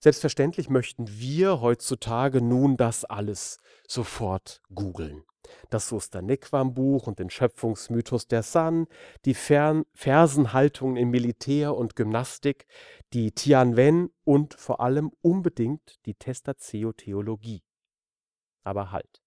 Selbstverständlich 0.00 0.68
möchten 0.68 1.08
wir 1.08 1.60
heutzutage 1.60 2.42
nun 2.42 2.76
das 2.76 3.04
alles 3.04 3.58
sofort 3.86 4.60
googeln. 4.74 5.22
Das 5.70 5.88
Sosternequam-Buch 5.88 7.06
und 7.06 7.18
den 7.18 7.30
Schöpfungsmythos 7.30 8.26
der 8.26 8.42
Sun, 8.42 8.86
die 9.24 9.34
Fern 9.34 9.84
Fersenhaltungen 9.94 10.96
in 10.96 11.10
Militär 11.10 11.76
und 11.76 11.94
Gymnastik, 11.94 12.66
die 13.12 13.32
Tianwen 13.32 14.10
und 14.24 14.54
vor 14.54 14.80
allem 14.80 15.12
unbedingt 15.20 16.04
die 16.06 16.14
Testatio-Theologie. 16.14 17.62
Aber 18.64 18.90
halt. 18.90 19.21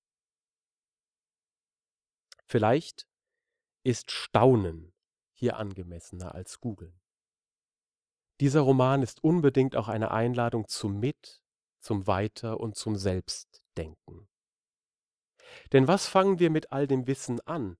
Vielleicht 2.45 3.07
ist 3.83 4.11
Staunen 4.11 4.93
hier 5.33 5.57
angemessener 5.57 6.33
als 6.33 6.59
Googeln. 6.59 6.99
Dieser 8.39 8.61
Roman 8.61 9.01
ist 9.01 9.23
unbedingt 9.23 9.75
auch 9.75 9.87
eine 9.87 10.11
Einladung 10.11 10.67
zum 10.67 10.99
Mit, 10.99 11.41
zum 11.79 12.07
Weiter 12.07 12.59
und 12.59 12.75
zum 12.75 12.95
Selbstdenken. 12.95 14.27
Denn 15.71 15.87
was 15.87 16.07
fangen 16.07 16.39
wir 16.39 16.49
mit 16.49 16.71
all 16.71 16.87
dem 16.87 17.07
Wissen 17.07 17.39
an, 17.41 17.77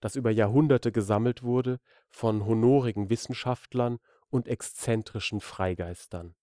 das 0.00 0.16
über 0.16 0.30
Jahrhunderte 0.30 0.92
gesammelt 0.92 1.42
wurde 1.42 1.80
von 2.08 2.44
honorigen 2.46 3.10
Wissenschaftlern 3.10 3.98
und 4.30 4.48
exzentrischen 4.48 5.40
Freigeistern? 5.40 6.34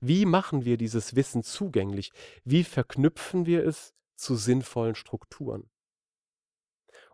Wie 0.00 0.26
machen 0.26 0.64
wir 0.64 0.76
dieses 0.76 1.16
Wissen 1.16 1.42
zugänglich? 1.42 2.12
Wie 2.44 2.64
verknüpfen 2.64 3.46
wir 3.46 3.64
es 3.64 3.94
zu 4.14 4.36
sinnvollen 4.36 4.94
Strukturen? 4.94 5.70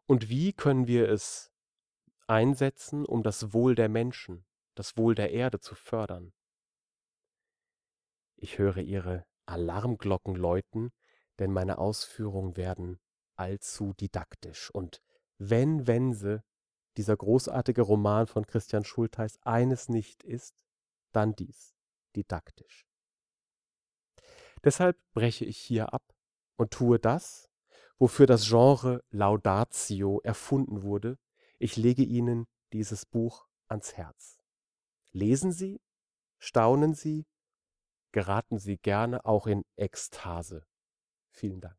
Und 0.06 0.28
wie 0.28 0.52
können 0.52 0.86
wir 0.86 1.08
es 1.08 1.52
einsetzen, 2.26 3.04
um 3.06 3.22
das 3.22 3.52
Wohl 3.52 3.74
der 3.74 3.88
Menschen, 3.88 4.44
das 4.74 4.96
Wohl 4.96 5.14
der 5.14 5.30
Erde 5.30 5.60
zu 5.60 5.74
fördern? 5.74 6.32
Ich 8.36 8.58
höre 8.58 8.78
Ihre 8.78 9.24
Alarmglocken 9.46 10.34
läuten, 10.34 10.92
denn 11.38 11.52
meine 11.52 11.78
Ausführungen 11.78 12.56
werden 12.56 13.00
allzu 13.36 13.94
didaktisch. 13.94 14.70
Und 14.70 15.02
wenn 15.38 15.86
Wense, 15.86 16.44
dieser 16.96 17.16
großartige 17.16 17.82
Roman 17.82 18.26
von 18.26 18.46
Christian 18.46 18.84
Schultheiß, 18.84 19.38
eines 19.42 19.88
nicht 19.88 20.22
ist, 20.22 20.54
dann 21.12 21.34
dies, 21.34 21.74
didaktisch. 22.14 22.86
Deshalb 24.62 24.98
breche 25.12 25.44
ich 25.44 25.58
hier 25.58 25.92
ab 25.92 26.14
und 26.56 26.70
tue 26.70 26.98
das, 26.98 27.50
wofür 27.98 28.26
das 28.26 28.48
Genre 28.48 29.02
Laudatio 29.10 30.20
erfunden 30.22 30.82
wurde. 30.82 31.18
Ich 31.58 31.76
lege 31.76 32.02
Ihnen 32.02 32.46
dieses 32.72 33.06
Buch 33.06 33.46
ans 33.68 33.94
Herz. 33.94 34.38
Lesen 35.12 35.52
Sie, 35.52 35.80
staunen 36.38 36.94
Sie, 36.94 37.26
geraten 38.12 38.58
Sie 38.58 38.78
gerne 38.78 39.24
auch 39.24 39.46
in 39.46 39.64
Ekstase. 39.76 40.66
Vielen 41.30 41.60
Dank. 41.60 41.78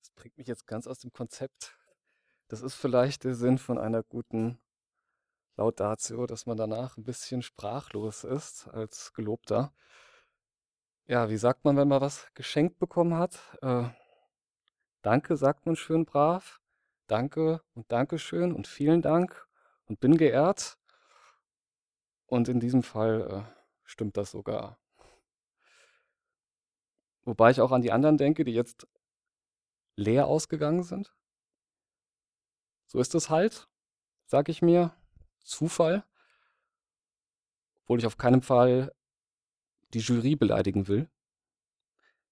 Das 0.00 0.10
bringt 0.14 0.38
mich 0.38 0.46
jetzt 0.46 0.66
ganz 0.66 0.86
aus 0.86 0.98
dem 0.98 1.12
Konzept. 1.12 1.76
Das 2.48 2.62
ist 2.62 2.74
vielleicht 2.74 3.24
der 3.24 3.34
Sinn 3.34 3.58
von 3.58 3.78
einer 3.78 4.02
guten 4.02 4.60
Laudatio, 5.56 6.26
dass 6.26 6.46
man 6.46 6.56
danach 6.56 6.96
ein 6.96 7.04
bisschen 7.04 7.42
sprachlos 7.42 8.24
ist 8.24 8.68
als 8.68 9.12
Gelobter. 9.12 9.72
Ja, 11.06 11.28
wie 11.28 11.36
sagt 11.36 11.64
man, 11.64 11.76
wenn 11.76 11.88
man 11.88 12.00
was 12.00 12.32
geschenkt 12.34 12.78
bekommen 12.78 13.16
hat? 13.16 13.40
Äh, 13.60 13.88
danke 15.02 15.36
sagt 15.36 15.66
man 15.66 15.76
schön 15.76 16.04
brav. 16.04 16.60
Danke 17.06 17.60
und 17.74 17.90
Dankeschön 17.92 18.54
und 18.54 18.66
vielen 18.66 19.02
Dank 19.02 19.46
und 19.84 20.00
bin 20.00 20.16
geehrt. 20.16 20.78
Und 22.26 22.48
in 22.48 22.60
diesem 22.60 22.82
Fall 22.82 23.20
äh, 23.30 23.62
stimmt 23.84 24.16
das 24.16 24.30
sogar. 24.30 24.78
Wobei 27.24 27.50
ich 27.50 27.60
auch 27.60 27.72
an 27.72 27.82
die 27.82 27.92
anderen 27.92 28.16
denke, 28.16 28.44
die 28.44 28.54
jetzt 28.54 28.86
leer 29.96 30.26
ausgegangen 30.26 30.82
sind. 30.82 31.14
So 32.86 32.98
ist 33.00 33.14
es 33.14 33.30
halt, 33.30 33.68
sag 34.26 34.48
ich 34.48 34.62
mir. 34.62 34.94
Zufall, 35.42 36.04
obwohl 37.82 37.98
ich 37.98 38.06
auf 38.06 38.16
keinen 38.16 38.42
Fall 38.42 38.94
die 39.92 40.00
Jury 40.00 40.36
beleidigen 40.36 40.88
will, 40.88 41.10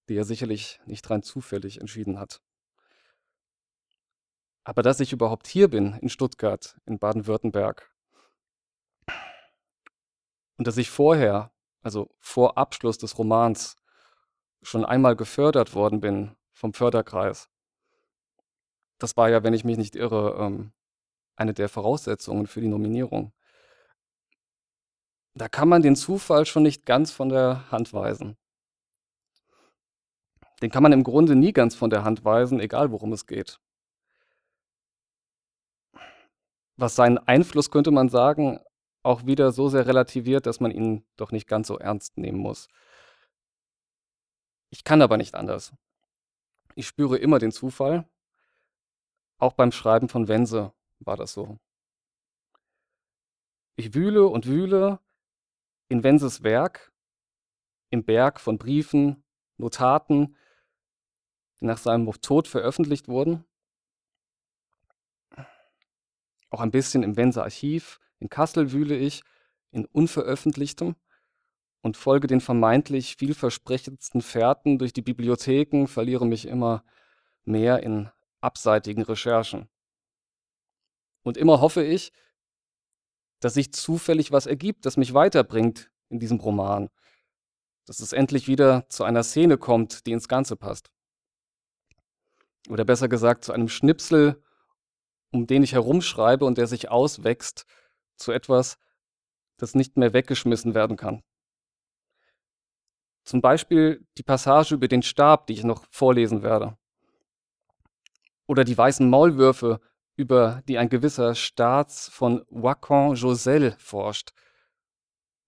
die 0.09 0.15
er 0.15 0.25
sicherlich 0.25 0.79
nicht 0.85 1.09
rein 1.09 1.23
zufällig 1.23 1.79
entschieden 1.79 2.19
hat. 2.19 2.41
Aber 4.63 4.83
dass 4.83 4.99
ich 4.99 5.13
überhaupt 5.13 5.47
hier 5.47 5.69
bin, 5.69 5.93
in 5.95 6.09
Stuttgart, 6.09 6.79
in 6.85 6.99
Baden-Württemberg, 6.99 7.91
und 10.57 10.67
dass 10.67 10.77
ich 10.77 10.91
vorher, 10.91 11.51
also 11.81 12.13
vor 12.19 12.57
Abschluss 12.57 12.99
des 12.99 13.17
Romans, 13.17 13.77
schon 14.61 14.85
einmal 14.85 15.15
gefördert 15.15 15.73
worden 15.73 16.01
bin 16.01 16.35
vom 16.53 16.73
Förderkreis, 16.73 17.49
das 18.99 19.17
war 19.17 19.29
ja, 19.29 19.43
wenn 19.43 19.55
ich 19.55 19.63
mich 19.63 19.77
nicht 19.77 19.95
irre, 19.95 20.35
ähm, 20.39 20.73
eine 21.35 21.53
der 21.53 21.69
Voraussetzungen 21.69 22.47
für 22.47 22.61
die 22.61 22.67
Nominierung. 22.67 23.33
Da 25.33 25.47
kann 25.47 25.69
man 25.69 25.81
den 25.81 25.95
Zufall 25.95 26.45
schon 26.45 26.63
nicht 26.63 26.85
ganz 26.85 27.11
von 27.11 27.29
der 27.29 27.71
Hand 27.71 27.93
weisen. 27.93 28.37
Den 30.61 30.69
kann 30.69 30.83
man 30.83 30.91
im 30.91 31.03
Grunde 31.03 31.35
nie 31.35 31.53
ganz 31.53 31.73
von 31.73 31.89
der 31.89 32.03
Hand 32.03 32.23
weisen, 32.23 32.59
egal 32.59 32.91
worum 32.91 33.13
es 33.13 33.25
geht. 33.25 33.59
Was 36.75 36.95
seinen 36.95 37.17
Einfluss, 37.17 37.71
könnte 37.71 37.91
man 37.91 38.09
sagen, 38.09 38.59
auch 39.03 39.25
wieder 39.25 39.51
so 39.51 39.69
sehr 39.69 39.87
relativiert, 39.87 40.45
dass 40.45 40.59
man 40.59 40.71
ihn 40.71 41.05
doch 41.15 41.31
nicht 41.31 41.47
ganz 41.47 41.67
so 41.67 41.77
ernst 41.77 42.17
nehmen 42.17 42.37
muss. 42.37 42.67
Ich 44.69 44.83
kann 44.83 45.01
aber 45.01 45.17
nicht 45.17 45.35
anders. 45.35 45.73
Ich 46.75 46.87
spüre 46.87 47.17
immer 47.17 47.39
den 47.39 47.51
Zufall. 47.51 48.07
Auch 49.37 49.53
beim 49.53 49.71
Schreiben 49.71 50.07
von 50.07 50.27
Wense 50.27 50.73
war 51.05 51.17
das 51.17 51.33
so. 51.33 51.59
Ich 53.75 53.93
wühle 53.93 54.27
und 54.27 54.45
wühle 54.45 54.99
in 55.89 56.03
Wenses 56.03 56.43
Werk, 56.43 56.91
im 57.89 58.03
Berg 58.03 58.39
von 58.39 58.57
Briefen, 58.57 59.23
Notaten, 59.57 60.35
die 61.59 61.65
nach 61.65 61.77
seinem 61.77 62.09
Tod 62.21 62.47
veröffentlicht 62.47 63.07
wurden. 63.07 63.45
Auch 66.49 66.59
ein 66.59 66.71
bisschen 66.71 67.03
im 67.03 67.17
Wenser 67.17 67.43
Archiv. 67.43 67.99
In 68.19 68.29
Kassel 68.29 68.71
wühle 68.71 68.95
ich 68.95 69.23
in 69.71 69.85
unveröffentlichtem 69.85 70.95
und 71.81 71.97
folge 71.97 72.27
den 72.27 72.41
vermeintlich 72.41 73.15
vielversprechendsten 73.15 74.21
Fährten 74.21 74.77
durch 74.77 74.93
die 74.93 75.01
Bibliotheken, 75.01 75.87
verliere 75.87 76.25
mich 76.25 76.47
immer 76.47 76.83
mehr 77.43 77.81
in 77.83 78.09
abseitigen 78.41 79.03
Recherchen. 79.03 79.70
Und 81.23 81.37
immer 81.37 81.61
hoffe 81.61 81.83
ich, 81.83 82.11
dass 83.39 83.55
sich 83.55 83.73
zufällig 83.73 84.31
was 84.31 84.45
ergibt, 84.45 84.85
das 84.85 84.97
mich 84.97 85.13
weiterbringt 85.13 85.91
in 86.09 86.19
diesem 86.19 86.39
Roman. 86.39 86.89
Dass 87.85 87.99
es 87.99 88.13
endlich 88.13 88.47
wieder 88.47 88.87
zu 88.89 89.03
einer 89.03 89.23
Szene 89.23 89.57
kommt, 89.57 90.05
die 90.05 90.11
ins 90.11 90.27
Ganze 90.27 90.55
passt. 90.55 90.91
Oder 92.69 92.85
besser 92.85 93.09
gesagt, 93.09 93.43
zu 93.43 93.51
einem 93.51 93.69
Schnipsel, 93.69 94.41
um 95.31 95.47
den 95.47 95.63
ich 95.63 95.73
herumschreibe 95.73 96.45
und 96.45 96.57
der 96.57 96.67
sich 96.67 96.89
auswächst 96.89 97.65
zu 98.17 98.31
etwas, 98.31 98.77
das 99.57 99.75
nicht 99.75 99.97
mehr 99.97 100.13
weggeschmissen 100.13 100.75
werden 100.75 100.97
kann. 100.97 101.23
Zum 103.23 103.41
Beispiel 103.41 104.05
die 104.17 104.23
Passage 104.23 104.75
über 104.75 104.87
den 104.87 105.03
Stab, 105.03 105.47
die 105.47 105.53
ich 105.53 105.63
noch 105.63 105.85
vorlesen 105.89 106.43
werde. 106.43 106.77
Oder 108.47 108.63
die 108.63 108.77
weißen 108.77 109.09
Maulwürfe, 109.09 109.79
über 110.15 110.61
die 110.67 110.77
ein 110.77 110.89
gewisser 110.89 111.35
Staats 111.35 112.09
von 112.09 112.45
Wacon 112.49 113.15
Josel 113.15 113.75
forscht, 113.79 114.33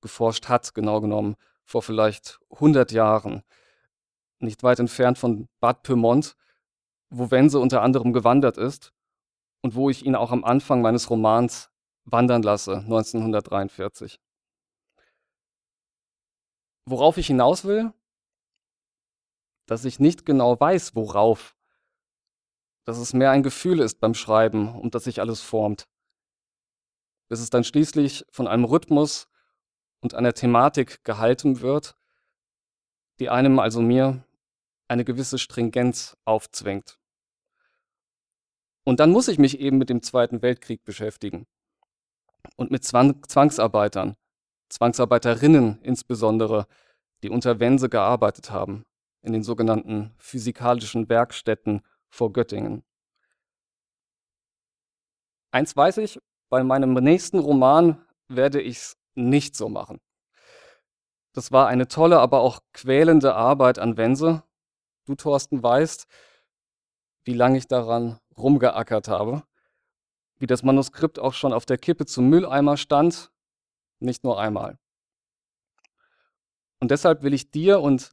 geforscht 0.01 0.49
hat, 0.49 0.73
genau 0.73 1.01
genommen, 1.01 1.35
vor 1.63 1.81
vielleicht 1.81 2.39
100 2.51 2.91
Jahren, 2.91 3.43
nicht 4.39 4.63
weit 4.63 4.79
entfernt 4.79 5.17
von 5.17 5.47
Bad 5.59 5.83
Pyrmont, 5.83 6.35
wo 7.09 7.31
Wense 7.31 7.59
unter 7.59 7.81
anderem 7.81 8.13
gewandert 8.13 8.57
ist 8.57 8.93
und 9.61 9.75
wo 9.75 9.89
ich 9.89 10.05
ihn 10.05 10.15
auch 10.15 10.31
am 10.31 10.43
Anfang 10.43 10.81
meines 10.81 11.09
Romans 11.09 11.69
wandern 12.05 12.41
lasse, 12.41 12.77
1943. 12.77 14.19
Worauf 16.85 17.17
ich 17.17 17.27
hinaus 17.27 17.63
will, 17.63 17.93
dass 19.67 19.85
ich 19.85 19.99
nicht 19.99 20.25
genau 20.25 20.59
weiß, 20.59 20.95
worauf 20.95 21.55
dass 22.85 22.97
es 22.97 23.13
mehr 23.13 23.31
ein 23.31 23.43
Gefühl 23.43 23.79
ist 23.79 23.99
beim 23.99 24.13
Schreiben 24.13 24.79
und 24.79 24.95
dass 24.95 25.05
sich 25.05 25.21
alles 25.21 25.41
formt. 25.41 25.87
Bis 27.29 27.39
es 27.39 27.49
dann 27.49 27.63
schließlich 27.63 28.25
von 28.29 28.47
einem 28.47 28.65
Rhythmus 28.65 29.27
und 30.01 30.13
einer 30.13 30.33
Thematik 30.33 31.03
gehalten 31.03 31.61
wird, 31.61 31.95
die 33.19 33.29
einem, 33.29 33.59
also 33.59 33.81
mir, 33.81 34.23
eine 34.87 35.05
gewisse 35.05 35.39
Stringenz 35.39 36.17
aufzwängt. 36.25 36.99
Und 38.83 38.99
dann 38.99 39.11
muss 39.11 39.29
ich 39.29 39.39
mich 39.39 39.59
eben 39.59 39.77
mit 39.77 39.89
dem 39.89 40.01
Zweiten 40.01 40.41
Weltkrieg 40.41 40.83
beschäftigen 40.83 41.47
und 42.57 42.69
mit 42.69 42.83
Zwang 42.83 43.23
Zwangsarbeitern, 43.25 44.15
Zwangsarbeiterinnen 44.69 45.79
insbesondere, 45.81 46.67
die 47.23 47.29
unter 47.29 47.61
Wense 47.61 47.87
gearbeitet 47.87 48.51
haben, 48.51 48.83
in 49.21 49.31
den 49.31 49.43
sogenannten 49.43 50.13
physikalischen 50.17 51.07
Werkstätten 51.07 51.81
vor 52.13 52.31
Göttingen. 52.31 52.83
Eins 55.51 55.75
weiß 55.75 55.97
ich, 55.97 56.19
bei 56.49 56.63
meinem 56.63 56.93
nächsten 56.93 57.39
Roman 57.39 58.05
werde 58.27 58.61
ich 58.61 58.77
es 58.77 58.97
nicht 59.15 59.55
so 59.55 59.67
machen. 59.67 59.99
Das 61.33 61.51
war 61.51 61.67
eine 61.67 61.87
tolle, 61.87 62.19
aber 62.19 62.41
auch 62.41 62.59
quälende 62.71 63.33
Arbeit 63.33 63.79
an 63.79 63.97
Wense. 63.97 64.43
Du, 65.05 65.15
Thorsten, 65.15 65.63
weißt, 65.63 66.05
wie 67.23 67.33
lange 67.33 67.57
ich 67.57 67.67
daran 67.67 68.19
rumgeackert 68.37 69.07
habe, 69.07 69.43
wie 70.37 70.45
das 70.45 70.61
Manuskript 70.61 71.17
auch 71.17 71.33
schon 71.33 71.51
auf 71.51 71.65
der 71.65 71.79
Kippe 71.79 72.05
zum 72.05 72.29
Mülleimer 72.29 72.77
stand, 72.77 73.31
nicht 73.99 74.23
nur 74.23 74.39
einmal. 74.39 74.77
Und 76.79 76.91
deshalb 76.91 77.23
will 77.23 77.33
ich 77.33 77.49
dir 77.49 77.81
und 77.81 78.11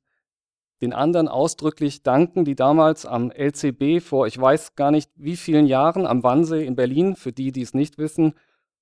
den 0.81 0.93
anderen 0.93 1.29
ausdrücklich 1.29 2.03
danken, 2.03 2.45
die 2.45 2.55
damals 2.55 3.05
am 3.05 3.31
LCB 3.31 4.03
vor, 4.03 4.27
ich 4.27 4.41
weiß 4.41 4.75
gar 4.77 4.91
nicht 4.91 5.11
wie 5.17 5.37
vielen 5.37 5.67
Jahren, 5.67 6.07
am 6.07 6.23
Wannsee 6.23 6.65
in 6.65 6.77
Berlin, 6.77 7.17
für 7.17 7.33
die, 7.33 7.53
die 7.53 7.63
es 7.63 7.75
nicht 7.75 7.99
wissen, 7.99 8.35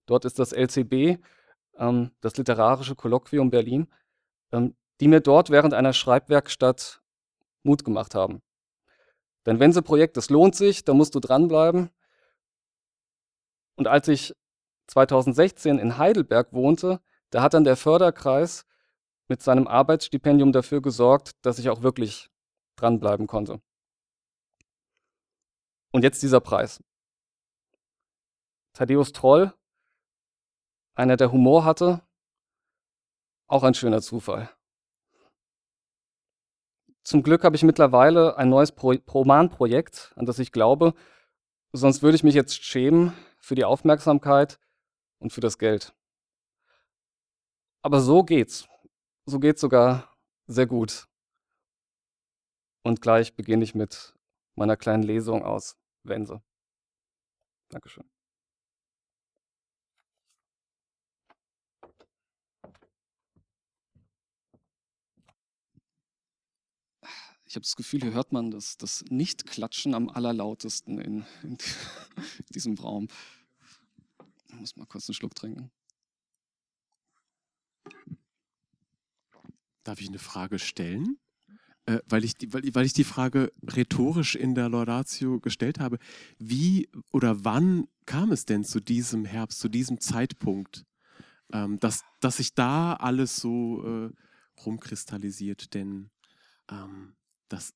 dort 0.07 0.25
ist 0.25 0.39
das 0.39 0.53
LCB, 0.53 1.19
ähm, 1.77 2.13
das 2.21 2.37
Literarische 2.37 2.95
Kolloquium 2.95 3.51
Berlin, 3.51 3.89
ähm, 4.53 4.77
die 5.01 5.09
mir 5.09 5.21
dort 5.21 5.51
während 5.51 5.75
einer 5.75 5.93
Schreibwerkstatt 5.93 7.01
Mut 7.63 7.85
gemacht 7.85 8.15
haben. 8.15 8.43
Denn 9.47 9.61
wenn 9.61 9.73
Projekt, 9.83 10.17
das 10.17 10.31
lohnt 10.31 10.55
sich, 10.55 10.85
da 10.85 10.95
musst 10.95 11.15
du 11.15 11.21
dranbleiben. 11.21 11.91
Und 13.77 13.87
als 13.87 14.09
ich 14.09 14.35
2016 14.89 15.79
in 15.79 15.99
Heidelberg 15.99 16.53
wohnte, 16.53 17.01
da 17.31 17.43
hat 17.43 17.55
dann 17.55 17.65
der 17.65 17.77
Förderkreis 17.77 18.67
mit 19.29 19.43
seinem 19.43 19.69
Arbeitsstipendium 19.69 20.53
dafür 20.53 20.83
gesorgt, 20.83 21.33
dass 21.43 21.59
ich 21.59 21.69
auch 21.71 21.83
wirklich 21.83 22.31
dranbleiben 22.77 23.27
konnte. 23.27 23.61
Und 25.93 26.03
jetzt 26.03 26.23
dieser 26.23 26.41
Preis. 26.41 26.83
Thaddeus 28.73 29.13
Troll, 29.13 29.53
einer, 30.95 31.17
der 31.17 31.33
Humor 31.33 31.65
hatte, 31.65 32.03
auch 33.47 33.63
ein 33.63 33.75
schöner 33.75 34.03
Zufall. 34.03 34.51
Zum 37.03 37.23
Glück 37.23 37.45
habe 37.45 37.57
ich 37.57 37.63
mittlerweile 37.63 38.37
ein 38.37 38.51
neues 38.51 38.73
Pro 38.73 38.91
Romanprojekt, 38.91 40.13
an 40.17 40.27
das 40.27 40.39
ich 40.39 40.53
glaube, 40.53 40.93
sonst 41.73 42.03
würde 42.03 42.17
ich 42.17 42.25
mich 42.25 42.35
jetzt 42.35 42.63
schämen 42.63 43.15
für 43.39 43.55
die 43.55 43.65
Aufmerksamkeit 43.65 44.61
und 45.19 45.33
für 45.33 45.41
das 45.41 45.59
Geld. 45.59 45.95
Aber 47.83 48.01
so 48.01 48.23
geht's. 48.23 48.69
So 49.29 49.39
geht 49.39 49.59
sogar 49.59 50.17
sehr 50.47 50.67
gut. 50.67 51.07
Und 52.83 53.03
gleich 53.03 53.37
beginne 53.37 53.63
ich 53.63 53.75
mit 53.75 54.15
meiner 54.55 54.75
kleinen 54.79 55.03
Lesung 55.03 55.43
aus 55.45 55.77
Wense. 56.03 56.43
Dankeschön. 57.69 58.09
Ich 67.45 67.55
habe 67.55 67.65
das 67.65 67.77
Gefühl, 67.77 68.01
hier 68.01 68.15
hört 68.15 68.33
man 68.33 68.51
das, 68.51 68.79
das 68.79 69.05
Nicht-Klatschen 69.11 69.93
am 69.95 70.09
allerlautesten 70.09 70.99
in, 70.99 71.27
in 71.43 71.59
diesem 72.55 72.79
Raum. 72.79 73.09
Ich 74.49 74.55
muss 74.55 74.77
mal 74.77 74.87
kurz 74.87 75.07
einen 75.07 75.15
Schluck 75.17 75.35
trinken. 75.35 75.71
Darf 79.89 80.03
ich 80.03 80.09
eine 80.09 80.19
Frage 80.19 80.59
stellen? 80.59 81.17
Äh, 81.87 82.01
weil, 82.05 82.23
ich 82.23 82.35
die, 82.35 82.53
weil, 82.53 82.63
weil 82.75 82.85
ich 82.85 82.93
die 82.93 83.05
Frage 83.05 83.51
rhetorisch 83.67 84.35
in 84.35 84.55
der 84.55 84.69
Laudatio 84.69 85.41
gestellt 85.41 85.81
habe. 85.81 85.97
Wie 86.39 86.91
oder 87.11 87.47
wann 87.47 87.89
kam 88.05 88.31
es 88.31 88.45
denn 88.45 88.65
zu 88.65 88.81
diesem 88.81 89.25
Herbst, 89.25 89.61
zu 89.61 89.71
diesem 89.71 89.99
Zeitpunkt, 89.99 90.85
ähm, 91.55 91.81
dass, 91.81 92.05
dass 92.21 92.37
sich 92.37 92.53
da 92.53 92.93
alles 92.93 93.37
so 93.37 93.83
äh, 93.83 94.11
rumkristallisiert, 94.63 95.73
denn 95.73 96.11
ähm, 96.71 97.15
das 97.49 97.73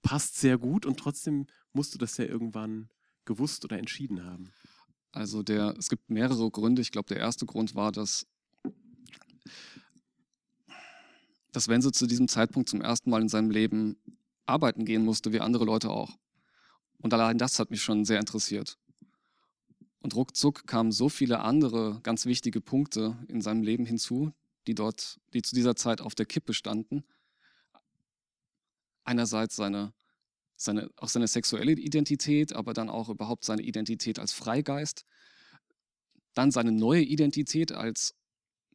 passt 0.00 0.36
sehr 0.40 0.56
gut 0.56 0.86
und 0.86 0.98
trotzdem 0.98 1.46
musst 1.74 1.92
du 1.92 1.98
das 1.98 2.16
ja 2.16 2.24
irgendwann 2.24 2.88
gewusst 3.26 3.66
oder 3.66 3.76
entschieden 3.76 4.24
haben. 4.24 4.50
Also 5.12 5.42
der, 5.42 5.74
es 5.78 5.90
gibt 5.90 6.08
mehrere 6.08 6.50
Gründe. 6.50 6.80
Ich 6.80 6.90
glaube, 6.90 7.08
der 7.08 7.18
erste 7.18 7.44
Grund 7.44 7.74
war, 7.74 7.92
dass, 7.92 8.26
dass 11.52 11.68
Wenzel 11.68 11.92
zu 11.92 12.06
diesem 12.06 12.28
Zeitpunkt 12.28 12.68
zum 12.68 12.80
ersten 12.80 13.10
Mal 13.10 13.22
in 13.22 13.28
seinem 13.28 13.50
Leben 13.50 13.96
arbeiten 14.46 14.84
gehen 14.84 15.04
musste, 15.04 15.32
wie 15.32 15.40
andere 15.40 15.64
Leute 15.64 15.90
auch. 15.90 16.16
Und 16.98 17.14
allein 17.14 17.38
das 17.38 17.58
hat 17.58 17.70
mich 17.70 17.82
schon 17.82 18.04
sehr 18.04 18.20
interessiert. 18.20 18.78
Und 20.00 20.14
ruckzuck 20.14 20.66
kamen 20.66 20.92
so 20.92 21.08
viele 21.08 21.40
andere 21.40 22.00
ganz 22.02 22.24
wichtige 22.26 22.60
Punkte 22.60 23.18
in 23.28 23.40
seinem 23.40 23.62
Leben 23.62 23.84
hinzu, 23.84 24.32
die 24.66 24.74
dort, 24.74 25.20
die 25.34 25.42
zu 25.42 25.54
dieser 25.54 25.76
Zeit 25.76 26.00
auf 26.00 26.14
der 26.14 26.26
Kippe 26.26 26.54
standen. 26.54 27.04
Einerseits 29.04 29.56
seine, 29.56 29.92
seine, 30.56 30.90
auch 30.96 31.08
seine 31.08 31.28
sexuelle 31.28 31.72
Identität, 31.72 32.54
aber 32.54 32.72
dann 32.72 32.88
auch 32.88 33.08
überhaupt 33.08 33.44
seine 33.44 33.62
Identität 33.62 34.18
als 34.18 34.32
Freigeist. 34.32 35.04
Dann 36.34 36.50
seine 36.50 36.72
neue 36.72 37.02
Identität 37.02 37.72
als 37.72 38.14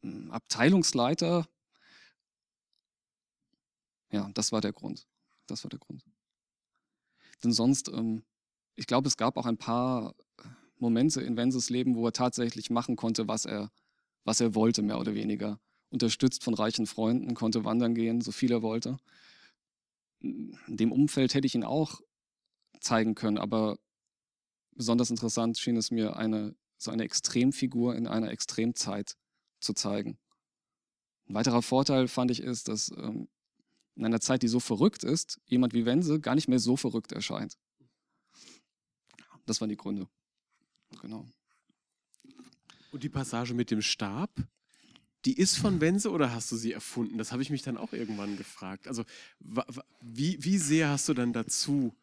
hm, 0.02 0.30
Abteilungsleiter. 0.30 1.48
Ja, 4.16 4.30
das 4.32 4.50
war 4.50 4.62
der 4.62 4.72
Grund. 4.72 5.06
Das 5.46 5.62
war 5.62 5.68
der 5.68 5.78
Grund. 5.78 6.02
Denn 7.44 7.52
sonst, 7.52 7.88
ähm, 7.88 8.24
ich 8.74 8.86
glaube, 8.86 9.08
es 9.08 9.18
gab 9.18 9.36
auch 9.36 9.44
ein 9.44 9.58
paar 9.58 10.14
Momente 10.78 11.20
in 11.20 11.36
Wenses 11.36 11.68
Leben, 11.68 11.96
wo 11.96 12.06
er 12.06 12.14
tatsächlich 12.14 12.70
machen 12.70 12.96
konnte, 12.96 13.28
was 13.28 13.44
er, 13.44 13.70
was 14.24 14.40
er 14.40 14.54
wollte, 14.54 14.80
mehr 14.80 14.98
oder 14.98 15.14
weniger. 15.14 15.60
Unterstützt 15.90 16.42
von 16.44 16.54
reichen 16.54 16.86
Freunden, 16.86 17.34
konnte 17.34 17.66
wandern 17.66 17.94
gehen, 17.94 18.22
so 18.22 18.32
viel 18.32 18.52
er 18.52 18.62
wollte. 18.62 18.96
In 20.20 20.56
dem 20.66 20.92
Umfeld 20.92 21.34
hätte 21.34 21.46
ich 21.46 21.54
ihn 21.54 21.62
auch 21.62 22.00
zeigen 22.80 23.14
können, 23.14 23.36
aber 23.36 23.78
besonders 24.72 25.10
interessant 25.10 25.58
schien 25.58 25.76
es 25.76 25.90
mir, 25.90 26.16
eine, 26.16 26.56
so 26.78 26.90
eine 26.90 27.04
Extremfigur 27.04 27.94
in 27.94 28.06
einer 28.06 28.30
Extremzeit 28.30 29.14
zu 29.60 29.74
zeigen. 29.74 30.18
Ein 31.28 31.34
weiterer 31.34 31.60
Vorteil 31.60 32.08
fand 32.08 32.30
ich 32.30 32.40
ist, 32.40 32.68
dass 32.68 32.90
ähm, 32.96 33.28
in 33.96 34.04
einer 34.04 34.20
Zeit, 34.20 34.42
die 34.42 34.48
so 34.48 34.60
verrückt 34.60 35.04
ist, 35.04 35.40
jemand 35.46 35.74
wie 35.74 35.86
Wense 35.86 36.20
gar 36.20 36.34
nicht 36.34 36.48
mehr 36.48 36.58
so 36.58 36.76
verrückt 36.76 37.12
erscheint. 37.12 37.56
Das 39.46 39.60
waren 39.60 39.70
die 39.70 39.76
Gründe. 39.76 40.08
Genau. 41.00 41.26
Und 42.92 43.02
die 43.02 43.08
Passage 43.08 43.54
mit 43.54 43.70
dem 43.70 43.82
Stab, 43.82 44.30
die 45.24 45.36
ist 45.36 45.56
von 45.56 45.80
Wense 45.80 46.10
oder 46.10 46.32
hast 46.32 46.52
du 46.52 46.56
sie 46.56 46.72
erfunden? 46.72 47.18
Das 47.18 47.32
habe 47.32 47.42
ich 47.42 47.50
mich 47.50 47.62
dann 47.62 47.76
auch 47.76 47.92
irgendwann 47.92 48.36
gefragt. 48.36 48.86
Also 48.86 49.04
wie, 50.00 50.42
wie 50.44 50.58
sehr 50.58 50.90
hast 50.90 51.08
du 51.08 51.14
dann 51.14 51.32
dazu 51.32 51.94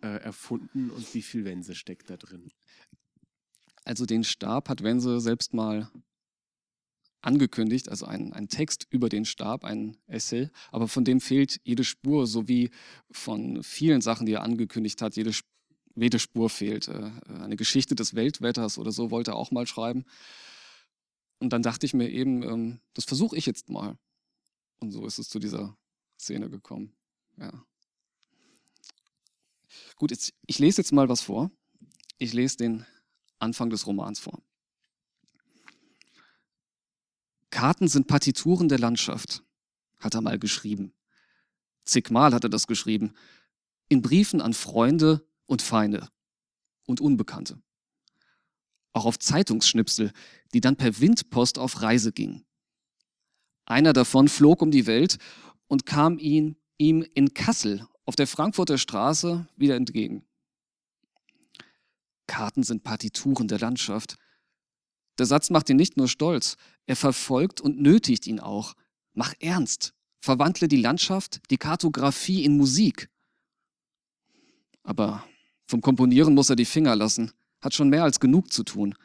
äh, 0.00 0.08
erfunden 0.08 0.90
und 0.90 1.14
wie 1.14 1.22
viel 1.22 1.44
Wense 1.44 1.74
steckt 1.74 2.10
da 2.10 2.16
drin? 2.16 2.50
Also 3.84 4.06
den 4.06 4.24
Stab 4.24 4.68
hat 4.68 4.82
Wense 4.82 5.20
selbst 5.20 5.54
mal 5.54 5.90
angekündigt, 7.22 7.88
also 7.88 8.06
ein, 8.06 8.32
ein 8.32 8.48
Text 8.48 8.86
über 8.90 9.08
den 9.08 9.24
Stab, 9.24 9.64
ein 9.64 9.96
Essay, 10.06 10.50
aber 10.70 10.88
von 10.88 11.04
dem 11.04 11.20
fehlt 11.20 11.60
jede 11.64 11.84
Spur, 11.84 12.26
sowie 12.26 12.70
von 13.10 13.62
vielen 13.62 14.00
Sachen, 14.00 14.26
die 14.26 14.32
er 14.32 14.42
angekündigt 14.42 15.00
hat, 15.02 15.16
jede 15.16 15.32
Spur 15.32 15.52
jede 15.94 16.18
Spur 16.18 16.48
fehlt. 16.50 16.88
Äh, 16.88 17.10
eine 17.28 17.56
Geschichte 17.56 17.94
des 17.94 18.14
Weltwetters 18.14 18.78
oder 18.78 18.92
so 18.92 19.10
wollte 19.10 19.32
er 19.32 19.36
auch 19.36 19.50
mal 19.50 19.66
schreiben. 19.66 20.04
Und 21.38 21.52
dann 21.52 21.62
dachte 21.62 21.86
ich 21.86 21.94
mir 21.94 22.08
eben, 22.08 22.42
ähm, 22.42 22.80
das 22.94 23.04
versuche 23.04 23.36
ich 23.36 23.46
jetzt 23.46 23.68
mal. 23.68 23.98
Und 24.80 24.92
so 24.92 25.06
ist 25.06 25.18
es 25.18 25.28
zu 25.28 25.38
dieser 25.38 25.76
Szene 26.18 26.48
gekommen. 26.50 26.92
Ja. 27.38 27.64
Gut, 29.96 30.10
jetzt, 30.10 30.32
ich 30.46 30.58
lese 30.58 30.80
jetzt 30.80 30.92
mal 30.92 31.08
was 31.08 31.20
vor. 31.20 31.50
Ich 32.18 32.32
lese 32.32 32.56
den 32.56 32.86
Anfang 33.38 33.70
des 33.70 33.86
Romans 33.86 34.20
vor. 34.20 34.42
Karten 37.52 37.86
sind 37.86 38.08
Partituren 38.08 38.68
der 38.70 38.78
Landschaft, 38.78 39.44
hat 39.98 40.14
er 40.14 40.22
mal 40.22 40.38
geschrieben. 40.38 40.94
Zigmal 41.84 42.32
hat 42.32 42.44
er 42.44 42.50
das 42.50 42.66
geschrieben. 42.66 43.12
In 43.88 44.00
Briefen 44.00 44.40
an 44.40 44.54
Freunde 44.54 45.28
und 45.44 45.60
Feinde 45.60 46.08
und 46.86 47.02
Unbekannte. 47.02 47.62
Auch 48.94 49.04
auf 49.04 49.18
Zeitungsschnipsel, 49.18 50.12
die 50.54 50.62
dann 50.62 50.76
per 50.76 50.98
Windpost 50.98 51.58
auf 51.58 51.82
Reise 51.82 52.12
gingen. 52.12 52.46
Einer 53.66 53.92
davon 53.92 54.28
flog 54.28 54.62
um 54.62 54.70
die 54.70 54.86
Welt 54.86 55.18
und 55.66 55.84
kam 55.84 56.18
ihn, 56.18 56.56
ihm 56.78 57.02
in 57.14 57.34
Kassel 57.34 57.86
auf 58.06 58.16
der 58.16 58.26
Frankfurter 58.26 58.78
Straße 58.78 59.46
wieder 59.56 59.76
entgegen. 59.76 60.24
Karten 62.26 62.62
sind 62.62 62.82
Partituren 62.82 63.46
der 63.46 63.58
Landschaft. 63.58 64.16
Der 65.22 65.26
Satz 65.28 65.50
macht 65.50 65.70
ihn 65.70 65.76
nicht 65.76 65.96
nur 65.96 66.08
stolz, 66.08 66.56
er 66.84 66.96
verfolgt 66.96 67.60
und 67.60 67.80
nötigt 67.80 68.26
ihn 68.26 68.40
auch. 68.40 68.74
Mach 69.14 69.34
ernst, 69.38 69.94
verwandle 70.18 70.66
die 70.66 70.80
Landschaft, 70.80 71.40
die 71.48 71.58
Kartografie 71.58 72.44
in 72.44 72.56
Musik. 72.56 73.08
Aber 74.82 75.24
vom 75.68 75.80
Komponieren 75.80 76.34
muss 76.34 76.50
er 76.50 76.56
die 76.56 76.64
Finger 76.64 76.96
lassen, 76.96 77.30
hat 77.60 77.72
schon 77.72 77.88
mehr 77.88 78.02
als 78.02 78.18
genug 78.18 78.52
zu 78.52 78.64
tun. 78.64 78.96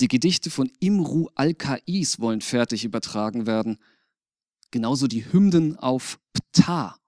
Die 0.00 0.08
Gedichte 0.08 0.50
von 0.50 0.68
Imru 0.80 1.28
al-Kais 1.36 2.18
wollen 2.18 2.40
fertig 2.40 2.84
übertragen 2.84 3.46
werden. 3.46 3.78
Genauso 4.72 5.06
die 5.06 5.32
Hymnen 5.32 5.78
auf 5.78 6.18
Ptah 6.32 6.98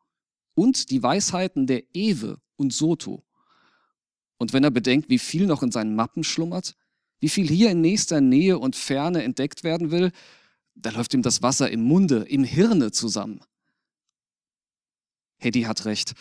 und 0.55 0.93
die 0.93 1.03
Weisheiten 1.03 1.67
der 1.67 1.83
Ewe 1.93 2.41
und 2.55 2.73
Soto. 2.73 3.25
Und 4.37 4.53
wenn 4.53 4.63
er 4.63 4.71
bedenkt, 4.71 5.11
wie 5.11 5.19
viel 5.19 5.47
noch 5.47 5.65
in 5.65 5.73
seinen 5.73 5.97
Mappen 5.97 6.23
schlummert, 6.23 6.77
wie 7.21 7.29
viel 7.29 7.49
hier 7.49 7.71
in 7.71 7.81
nächster 7.81 8.21
Nähe 8.21 8.59
und 8.59 8.77
Ferne 8.77 9.23
entdeckt 9.23 9.65
werden 9.65 9.91
will, 9.91 10.13
da 10.75 10.91
läuft 10.91 11.15
ihm 11.15 11.23
das 11.23 11.43
Wasser 11.43 11.71
im 11.71 11.83
Munde, 11.83 12.25
im 12.29 12.45
Hirne 12.45 12.93
zusammen. 12.93 13.41
Hedy 15.39 15.63
hat 15.63 15.85
recht. 15.85 16.15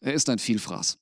Er 0.00 0.14
ist 0.14 0.28
ein 0.28 0.38
Vielfraß. 0.38 0.98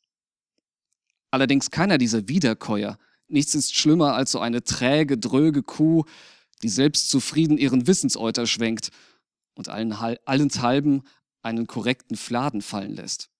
Allerdings 1.31 1.70
keiner 1.70 1.98
dieser 1.98 2.29
Wiederkäuer. 2.29 2.98
Nichts 3.29 3.55
ist 3.55 3.74
schlimmer 3.74 4.14
als 4.14 4.33
so 4.33 4.40
eine 4.40 4.62
träge, 4.62 5.18
dröge 5.18 5.62
Kuh, 5.62 6.05
die 6.62 6.68
selbstzufrieden 6.68 7.59
ihren 7.59 7.87
Wissensäuter 7.87 8.46
schwenkt 8.46 8.90
und 9.55 9.68
allen, 9.68 9.92
allenthalben 9.92 11.02
einen 11.42 11.66
korrekten 11.66 12.16
Fladen 12.16 12.62
fallen 12.62 12.94
lässt. 12.94 13.31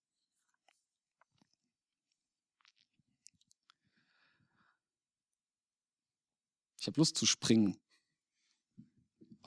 Ich 6.87 6.89
habe 6.89 7.01
Lust 7.01 7.17
zu 7.17 7.27
springen. 7.27 7.77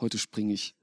Heute 0.02 0.18
springe 0.18 0.54
ich. 0.54 0.76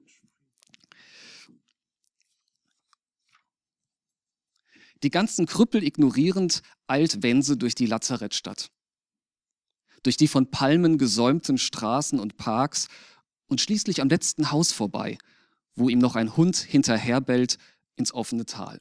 Die 5.03 5.11
ganzen 5.11 5.45
Krüppel 5.45 5.85
ignorierend 5.85 6.63
eilt 6.87 7.23
Wense 7.23 7.59
durch 7.59 7.75
die 7.75 7.85
Lazarettstadt. 7.85 8.71
Durch 10.03 10.17
die 10.17 10.29
von 10.29 10.51
Palmen 10.51 10.97
gesäumten 10.97 11.59
Straßen 11.59 12.19
und 12.19 12.39
Parks 12.39 12.89
und 13.49 13.61
schließlich 13.61 14.01
am 14.01 14.09
letzten 14.09 14.51
Haus 14.51 14.73
vorbei, 14.73 15.19
wo 15.75 15.91
ihm 15.91 15.99
noch 15.99 16.17
ein 16.17 16.39
Hund 16.39 16.57
hinterherbellt 16.57 17.59
ins 17.97 18.15
offene 18.15 18.47
Tal. 18.47 18.81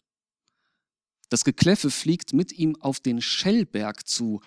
Das 1.28 1.44
Gekläffe 1.44 1.92
fliegt 1.92 2.32
mit 2.32 2.54
ihm 2.54 2.78
auf 2.78 3.02
den 3.02 3.22
Schellberg 3.22 4.08
zu, 4.08 4.40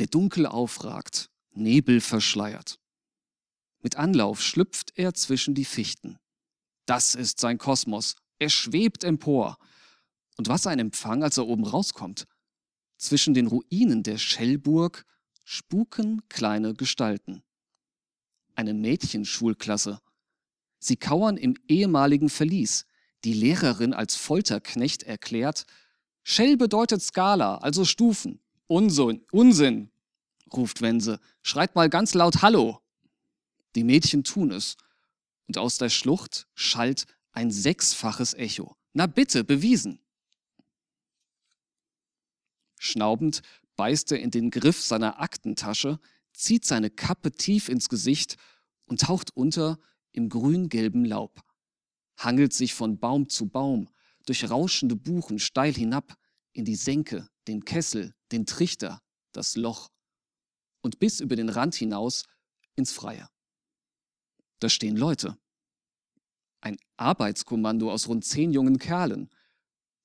der 0.00 0.08
dunkel 0.08 0.46
aufragt, 0.46 1.30
Nebel 1.56 2.00
verschleiert. 2.00 2.78
Mit 3.82 3.96
Anlauf 3.96 4.42
schlüpft 4.42 4.92
er 4.96 5.14
zwischen 5.14 5.54
die 5.54 5.64
Fichten. 5.64 6.18
Das 6.86 7.14
ist 7.14 7.40
sein 7.40 7.58
Kosmos. 7.58 8.16
Er 8.38 8.50
schwebt 8.50 9.04
empor. 9.04 9.58
Und 10.36 10.48
was 10.48 10.66
ein 10.66 10.78
Empfang, 10.78 11.22
als 11.22 11.38
er 11.38 11.46
oben 11.46 11.64
rauskommt. 11.64 12.26
Zwischen 12.98 13.34
den 13.34 13.46
Ruinen 13.46 14.02
der 14.02 14.18
Schellburg 14.18 15.04
spuken 15.44 16.22
kleine 16.28 16.74
Gestalten. 16.74 17.42
Eine 18.54 18.74
Mädchenschulklasse. 18.74 20.00
Sie 20.78 20.96
kauern 20.96 21.36
im 21.36 21.56
ehemaligen 21.68 22.28
Verlies. 22.28 22.86
Die 23.24 23.32
Lehrerin 23.32 23.92
als 23.92 24.16
Folterknecht 24.16 25.02
erklärt, 25.02 25.66
Schell 26.22 26.56
bedeutet 26.56 27.02
Skala, 27.02 27.58
also 27.58 27.84
Stufen. 27.84 28.40
Unsinn, 28.66 29.24
Unsinn, 29.30 29.92
ruft 30.56 30.80
Wense. 30.80 31.20
Schreit 31.42 31.74
mal 31.74 31.88
ganz 31.88 32.14
laut 32.14 32.42
Hallo. 32.42 32.80
Die 33.74 33.84
Mädchen 33.84 34.24
tun 34.24 34.50
es. 34.50 34.76
Und 35.46 35.58
aus 35.58 35.78
der 35.78 35.90
Schlucht 35.90 36.48
schallt 36.54 37.06
ein 37.32 37.50
sechsfaches 37.50 38.34
Echo. 38.34 38.76
Na 38.92 39.06
bitte, 39.06 39.44
bewiesen. 39.44 40.00
Schnaubend 42.78 43.42
beißt 43.76 44.12
er 44.12 44.20
in 44.20 44.30
den 44.30 44.50
Griff 44.50 44.82
seiner 44.82 45.20
Aktentasche, 45.20 46.00
zieht 46.32 46.64
seine 46.64 46.90
Kappe 46.90 47.32
tief 47.32 47.68
ins 47.68 47.88
Gesicht 47.88 48.36
und 48.86 49.02
taucht 49.02 49.30
unter 49.34 49.78
im 50.12 50.28
grün-gelben 50.28 51.04
Laub. 51.04 51.42
hangelt 52.18 52.54
sich 52.54 52.72
von 52.72 52.98
Baum 52.98 53.28
zu 53.28 53.46
Baum, 53.46 53.90
durch 54.24 54.48
rauschende 54.48 54.96
Buchen 54.96 55.38
steil 55.38 55.74
hinab, 55.74 56.16
in 56.52 56.64
die 56.64 56.74
Senke, 56.74 57.28
den 57.46 57.66
Kessel, 57.66 58.14
den 58.32 58.46
Trichter, 58.46 59.02
das 59.32 59.56
Loch 59.56 59.90
und 60.86 61.00
bis 61.00 61.20
über 61.20 61.34
den 61.34 61.48
Rand 61.48 61.74
hinaus 61.74 62.24
ins 62.76 62.92
Freie. 62.92 63.28
Da 64.60 64.68
stehen 64.68 64.96
Leute. 64.96 65.36
Ein 66.60 66.78
Arbeitskommando 66.96 67.92
aus 67.92 68.08
rund 68.08 68.24
zehn 68.24 68.52
jungen 68.52 68.78
Kerlen. 68.78 69.28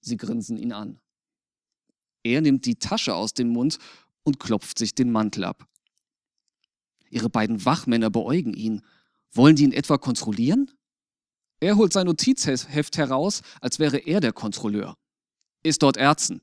Sie 0.01 0.17
grinsen 0.17 0.57
ihn 0.57 0.73
an. 0.73 0.99
Er 2.23 2.41
nimmt 2.41 2.65
die 2.65 2.75
Tasche 2.75 3.13
aus 3.13 3.33
dem 3.33 3.49
Mund 3.49 3.77
und 4.23 4.39
klopft 4.39 4.79
sich 4.79 4.95
den 4.95 5.11
Mantel 5.11 5.43
ab. 5.43 5.67
Ihre 7.11 7.29
beiden 7.29 7.63
Wachmänner 7.63 8.09
beäugen 8.09 8.53
ihn. 8.53 8.83
Wollen 9.31 9.55
die 9.55 9.63
ihn 9.63 9.73
etwa 9.73 9.99
kontrollieren? 9.99 10.71
Er 11.59 11.77
holt 11.77 11.93
sein 11.93 12.07
Notizheft 12.07 12.97
heraus, 12.97 13.43
als 13.61 13.77
wäre 13.77 13.99
er 13.99 14.19
der 14.19 14.33
Kontrolleur. 14.33 14.97
Ist 15.61 15.83
dort 15.83 15.97
Erzen? 15.97 16.41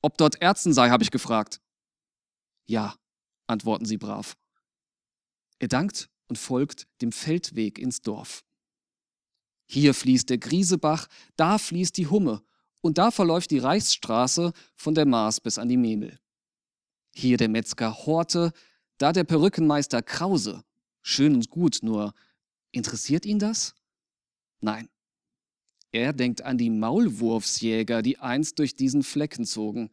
Ob 0.00 0.16
dort 0.16 0.40
Erzen 0.40 0.72
sei, 0.72 0.88
habe 0.88 1.04
ich 1.04 1.10
gefragt. 1.10 1.60
Ja, 2.64 2.96
antworten 3.52 3.84
sie 3.84 3.98
brav. 3.98 4.36
Er 5.58 5.68
dankt 5.68 6.10
und 6.26 6.38
folgt 6.38 6.88
dem 7.00 7.12
Feldweg 7.12 7.78
ins 7.78 8.02
Dorf. 8.02 8.44
Hier 9.66 9.94
fließt 9.94 10.28
der 10.28 10.38
Griesebach, 10.38 11.06
da 11.36 11.58
fließt 11.58 11.96
die 11.96 12.08
Humme 12.08 12.42
und 12.80 12.98
da 12.98 13.10
verläuft 13.10 13.50
die 13.52 13.58
Reichsstraße 13.58 14.52
von 14.74 14.94
der 14.94 15.06
Maas 15.06 15.40
bis 15.40 15.58
an 15.58 15.68
die 15.68 15.76
Memel. 15.76 16.18
Hier 17.14 17.36
der 17.36 17.48
Metzger 17.48 17.94
Horte, 18.06 18.52
da 18.98 19.12
der 19.12 19.24
Perückenmeister 19.24 20.02
Krause. 20.02 20.64
Schön 21.02 21.34
und 21.34 21.48
gut, 21.48 21.78
nur 21.82 22.12
interessiert 22.70 23.24
ihn 23.24 23.38
das? 23.38 23.74
Nein. 24.60 24.88
Er 25.90 26.12
denkt 26.12 26.42
an 26.42 26.56
die 26.56 26.70
Maulwurfsjäger, 26.70 28.02
die 28.02 28.18
einst 28.18 28.58
durch 28.58 28.76
diesen 28.76 29.02
Flecken 29.02 29.44
zogen. 29.44 29.90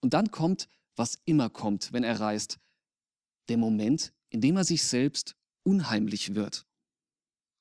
Und 0.00 0.14
dann 0.14 0.30
kommt, 0.32 0.68
was 0.96 1.18
immer 1.24 1.48
kommt, 1.48 1.92
wenn 1.92 2.02
er 2.02 2.18
reist. 2.18 2.58
Der 3.48 3.56
Moment, 3.56 4.12
in 4.30 4.40
dem 4.40 4.56
er 4.56 4.64
sich 4.64 4.82
selbst 4.84 5.36
unheimlich 5.64 6.34
wird. 6.34 6.66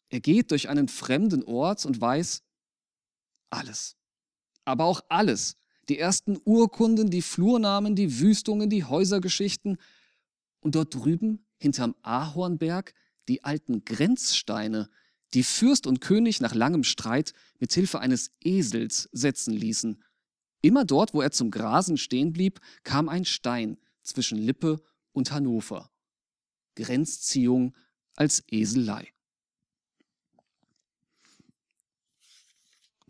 Er 0.10 0.20
geht 0.20 0.52
durch 0.52 0.70
einen 0.70 0.88
fremden 0.88 1.44
Ort 1.44 1.86
und 1.86 2.00
weiß 2.02 2.44
alles. 3.50 3.96
Aber 4.66 4.86
auch 4.86 5.02
alles. 5.10 5.56
Die 5.90 5.98
ersten 5.98 6.40
Urkunden, 6.46 7.10
die 7.10 7.22
Flurnamen, 7.22 7.96
die 7.96 8.20
Wüstungen, 8.20 8.70
die 8.70 8.84
Häusergeschichten. 8.84 9.78
Und 10.60 10.76
dort 10.76 10.94
drüben, 10.94 11.46
hinterm 11.58 11.96
Ahornberg, 12.02 12.94
die 13.28 13.44
alten 13.44 13.86
Grenzsteine, 13.86 14.90
die 15.34 15.44
Fürst 15.44 15.88
und 15.88 16.02
König 16.02 16.42
nach 16.42 16.54
langem 16.54 16.84
Streit 16.84 17.34
mit 17.60 17.74
Hilfe 17.74 18.00
eines 18.00 18.32
Esels 18.44 19.10
setzen 19.14 19.54
ließen. 19.54 20.04
Immer 20.62 20.86
dort, 20.86 21.14
wo 21.14 21.22
er 21.22 21.32
zum 21.32 21.52
Grasen 21.52 21.98
stehen 21.98 22.34
blieb, 22.34 22.60
kam 22.84 23.10
ein 23.10 23.26
Stein 23.26 23.78
zwischen 24.04 24.38
Lippe 24.38 24.84
und 25.14 25.32
Hannover. 25.32 25.90
Grenzziehung 26.76 27.76
als 28.16 28.44
Eselei. 28.48 29.14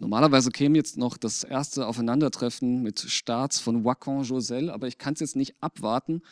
Normalerweise 0.01 0.49
käme 0.49 0.77
jetzt 0.77 0.97
noch 0.97 1.15
das 1.15 1.43
erste 1.43 1.85
Aufeinandertreffen 1.85 2.81
mit 2.81 2.99
Staats 2.99 3.59
von 3.59 3.85
Wacon-Josel, 3.85 4.71
aber 4.71 4.87
ich 4.87 4.97
kann 4.97 5.13
es 5.13 5.19
jetzt 5.19 5.35
nicht 5.35 5.61
abwarten 5.61 6.23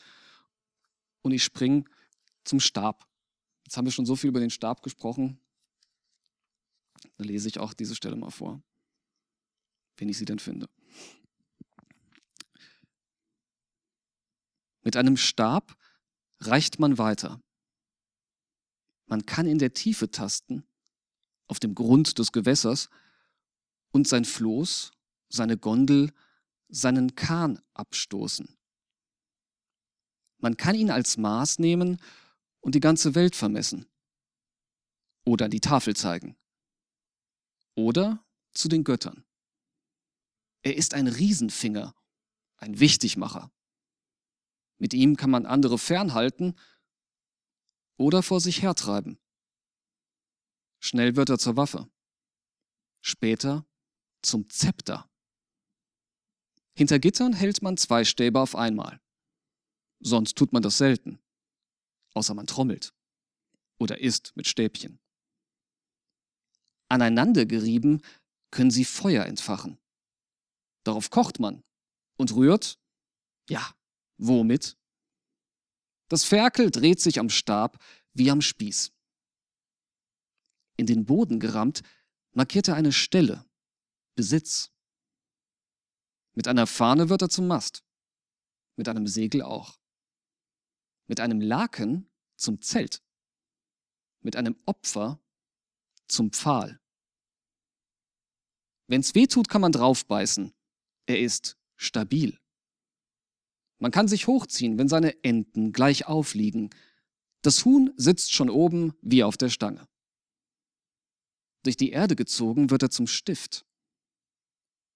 und 1.22 1.34
ich 1.34 1.44
springe 1.44 1.84
zum 2.44 2.60
Stab. 2.60 3.08
Jetzt 3.66 3.78
haben 3.78 3.86
wir 3.86 3.92
schon 3.92 4.08
so 4.08 4.16
viel 4.16 4.30
über 4.30 4.40
den 4.40 4.50
Stab 4.50 4.82
gesprochen. 4.82 5.40
Da 7.18 7.24
lese 7.24 7.48
ich 7.48 7.60
auch 7.60 7.76
diese 7.76 7.96
Stelle 7.96 8.16
mal 8.16 8.32
vor, 8.32 8.64
wenn 9.98 10.10
ich 10.10 10.18
sie 10.18 10.26
denn 10.26 10.40
finde. 10.40 10.68
Mit 14.90 14.98
einem 14.98 15.18
Stab 15.18 15.78
reicht 16.40 16.80
man 16.80 16.98
weiter. 16.98 17.40
Man 19.06 19.24
kann 19.28 19.46
in 19.46 19.60
der 19.60 19.76
Tiefe 19.76 20.10
tasten, 20.10 20.64
auf 21.46 21.60
dem 21.60 21.76
Grund 21.76 22.18
des 22.18 22.32
Gewässers, 22.32 22.90
und 23.92 24.08
sein 24.08 24.26
Floß, 24.26 24.90
seine 25.28 25.58
Gondel, 25.58 26.12
seinen 26.70 27.14
Kahn 27.14 27.62
abstoßen. 27.76 28.58
Man 30.40 30.58
kann 30.58 30.74
ihn 30.74 30.90
als 30.90 31.18
Maß 31.18 31.60
nehmen 31.60 32.02
und 32.60 32.74
die 32.74 32.80
ganze 32.80 33.14
Welt 33.14 33.36
vermessen. 33.36 33.86
Oder 35.24 35.50
die 35.50 35.62
Tafel 35.62 35.96
zeigen. 35.96 36.36
Oder 37.76 38.26
zu 38.54 38.68
den 38.68 38.84
Göttern. 38.84 39.24
Er 40.64 40.76
ist 40.76 40.96
ein 40.96 41.06
Riesenfinger, 41.06 41.94
ein 42.58 42.80
Wichtigmacher. 42.80 43.52
Mit 44.80 44.94
ihm 44.94 45.18
kann 45.18 45.30
man 45.30 45.46
andere 45.46 45.78
fernhalten 45.78 46.58
oder 47.98 48.24
vor 48.24 48.40
sich 48.40 48.62
hertreiben. 48.62 49.20
Schnell 50.80 51.16
wird 51.16 51.30
er 51.30 51.38
zur 51.38 51.58
Waffe. 51.58 51.90
Später 53.02 53.66
zum 54.22 54.50
Zepter. 54.50 55.10
Hinter 56.76 56.98
Gittern 57.00 57.34
hält 57.34 57.62
man 57.62 57.76
zwei 57.76 58.06
Stäbe 58.06 58.40
auf 58.40 58.56
einmal. 58.56 59.02
Sonst 60.00 60.38
tut 60.38 60.54
man 60.54 60.62
das 60.62 60.78
selten. 60.78 61.20
Außer 62.14 62.34
man 62.34 62.48
trommelt. 62.48 62.94
Oder 63.78 64.00
isst 64.00 64.32
mit 64.36 64.48
Stäbchen. 64.48 65.00
Aneinandergerieben 66.88 68.02
können 68.50 68.72
sie 68.72 68.86
Feuer 68.86 69.26
entfachen. 69.26 69.78
Darauf 70.84 71.10
kocht 71.10 71.40
man 71.40 71.64
und 72.18 72.34
rührt, 72.34 72.80
ja, 73.50 73.76
womit? 74.20 74.78
Das 76.10 76.24
Ferkel 76.24 76.70
dreht 76.70 77.00
sich 77.00 77.20
am 77.20 77.30
Stab 77.30 77.84
wie 78.14 78.30
am 78.30 78.42
Spieß. 78.42 78.92
In 80.78 80.86
den 80.86 81.06
Boden 81.06 81.40
gerammt 81.40 81.82
markiert 82.32 82.68
er 82.68 82.76
eine 82.76 82.92
Stelle, 82.92 83.46
Besitz. 84.16 84.72
Mit 86.34 86.48
einer 86.48 86.68
Fahne 86.68 87.10
wird 87.10 87.22
er 87.22 87.30
zum 87.30 87.48
Mast, 87.48 87.84
mit 88.76 88.88
einem 88.88 89.08
Segel 89.08 89.42
auch. 89.42 89.80
Mit 91.08 91.20
einem 91.20 91.42
Laken 91.42 92.10
zum 92.36 92.62
Zelt, 92.62 93.04
mit 94.22 94.36
einem 94.36 94.56
Opfer 94.66 95.20
zum 96.08 96.32
Pfahl. 96.32 96.80
Wenn's 98.88 99.14
weh 99.16 99.28
tut, 99.28 99.50
kann 99.50 99.62
man 99.62 99.72
draufbeißen. 99.72 100.54
Er 101.06 101.20
ist 101.20 101.58
stabil. 101.76 102.40
Man 103.80 103.92
kann 103.92 104.08
sich 104.08 104.28
hochziehen, 104.28 104.78
wenn 104.78 104.90
seine 104.90 105.24
Enten 105.24 105.72
gleich 105.72 106.06
aufliegen. 106.06 106.70
Das 107.42 107.66
Huhn 107.66 107.94
sitzt 107.96 108.34
schon 108.34 108.50
oben 108.50 108.94
wie 109.02 109.24
auf 109.24 109.38
der 109.38 109.50
Stange. 109.50 109.88
Durch 111.64 111.78
die 111.78 111.92
Erde 111.92 112.16
gezogen 112.16 112.70
wird 112.70 112.84
er 112.84 112.90
zum 112.90 113.08
Stift 113.08 113.66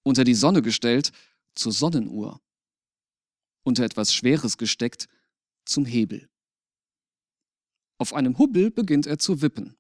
unter 0.04 0.24
die 0.24 0.36
Sonne 0.36 0.62
gestellt 0.62 1.12
zur 1.56 1.72
Sonnenuhr, 1.72 2.42
unter 3.64 3.84
etwas 3.84 4.14
Schweres 4.14 4.58
gesteckt 4.58 5.08
zum 5.66 5.86
Hebel. 5.86 6.30
Auf 7.98 8.14
einem 8.14 8.38
Hubbel 8.38 8.70
beginnt 8.70 9.08
er 9.08 9.18
zu 9.18 9.42
wippen, 9.42 9.78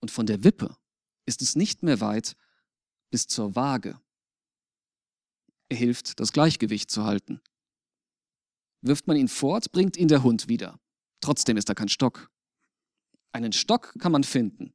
und 0.00 0.10
von 0.10 0.26
der 0.26 0.42
Wippe 0.42 0.76
ist 1.26 1.42
es 1.42 1.56
nicht 1.56 1.82
mehr 1.82 2.00
weit 2.00 2.36
bis 3.10 3.26
zur 3.26 3.54
Waage. 3.54 4.00
Er 5.68 5.76
hilft, 5.76 6.20
das 6.20 6.32
Gleichgewicht 6.32 6.90
zu 6.90 7.04
halten. 7.04 7.40
Wirft 8.82 9.06
man 9.06 9.16
ihn 9.16 9.28
fort, 9.28 9.72
bringt 9.72 9.96
ihn 9.96 10.08
der 10.08 10.22
Hund 10.22 10.48
wieder. 10.48 10.78
Trotzdem 11.20 11.56
ist 11.56 11.68
er 11.68 11.74
kein 11.74 11.88
Stock. 11.88 12.30
Einen 13.32 13.52
Stock 13.52 13.94
kann 13.98 14.12
man 14.12 14.24
finden, 14.24 14.72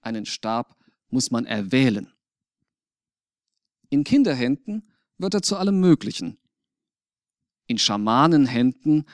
einen 0.00 0.26
Stab 0.26 0.76
muss 1.08 1.30
man 1.30 1.46
erwählen. 1.46 2.12
In 3.90 4.04
Kinderhänden 4.04 4.88
wird 5.18 5.34
er 5.34 5.42
zu 5.42 5.56
allem 5.56 5.80
Möglichen. 5.80 6.38
In 7.66 7.78
Schamanenhänden 7.78 9.04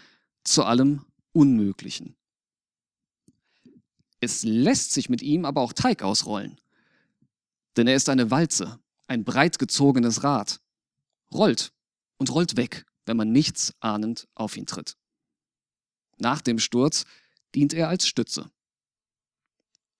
zu 0.44 0.64
allem 0.64 1.04
Unmöglichen. 1.32 2.16
Es 4.20 4.42
lässt 4.42 4.92
sich 4.92 5.08
mit 5.08 5.22
ihm 5.22 5.44
aber 5.44 5.60
auch 5.60 5.72
Teig 5.72 6.02
ausrollen. 6.02 6.60
Denn 7.76 7.86
er 7.86 7.94
ist 7.94 8.08
eine 8.08 8.30
Walze, 8.30 8.80
ein 9.06 9.24
breit 9.24 9.58
gezogenes 9.58 10.24
Rad. 10.24 10.60
Rollt 11.32 11.72
und 12.16 12.32
rollt 12.34 12.56
weg, 12.56 12.86
wenn 13.08 13.16
man 13.16 13.32
nichts 13.32 13.74
ahnend 13.80 14.28
auf 14.34 14.56
ihn 14.56 14.66
tritt. 14.66 14.96
Nach 16.18 16.40
dem 16.40 16.58
Sturz 16.58 17.06
dient 17.54 17.72
er 17.72 17.88
als 17.88 18.06
Stütze. 18.06 18.50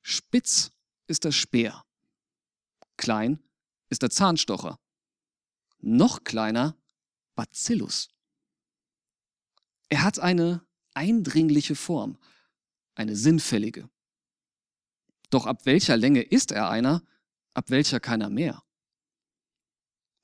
Spitz 0.03 0.71
ist 1.07 1.25
der 1.25 1.33
Speer. 1.33 1.85
Klein 2.97 3.43
ist 3.89 4.03
der 4.03 4.11
Zahnstocher. 4.11 4.79
Noch 5.79 6.25
kleiner 6.25 6.77
Bacillus. 7.35 8.09
Er 9.89 10.03
hat 10.03 10.19
eine 10.19 10.67
eindringliche 10.93 11.77
Form, 11.77 12.19
eine 12.95 13.17
sinnfällige. 13.17 13.89
Doch 15.31 15.47
ab 15.47 15.65
welcher 15.67 15.97
Länge 15.97 16.23
ist 16.23 16.53
er 16.53 16.69
einer, 16.69 17.03
ab 17.55 17.71
welcher 17.71 18.01
keiner 18.01 18.29
mehr? 18.29 18.63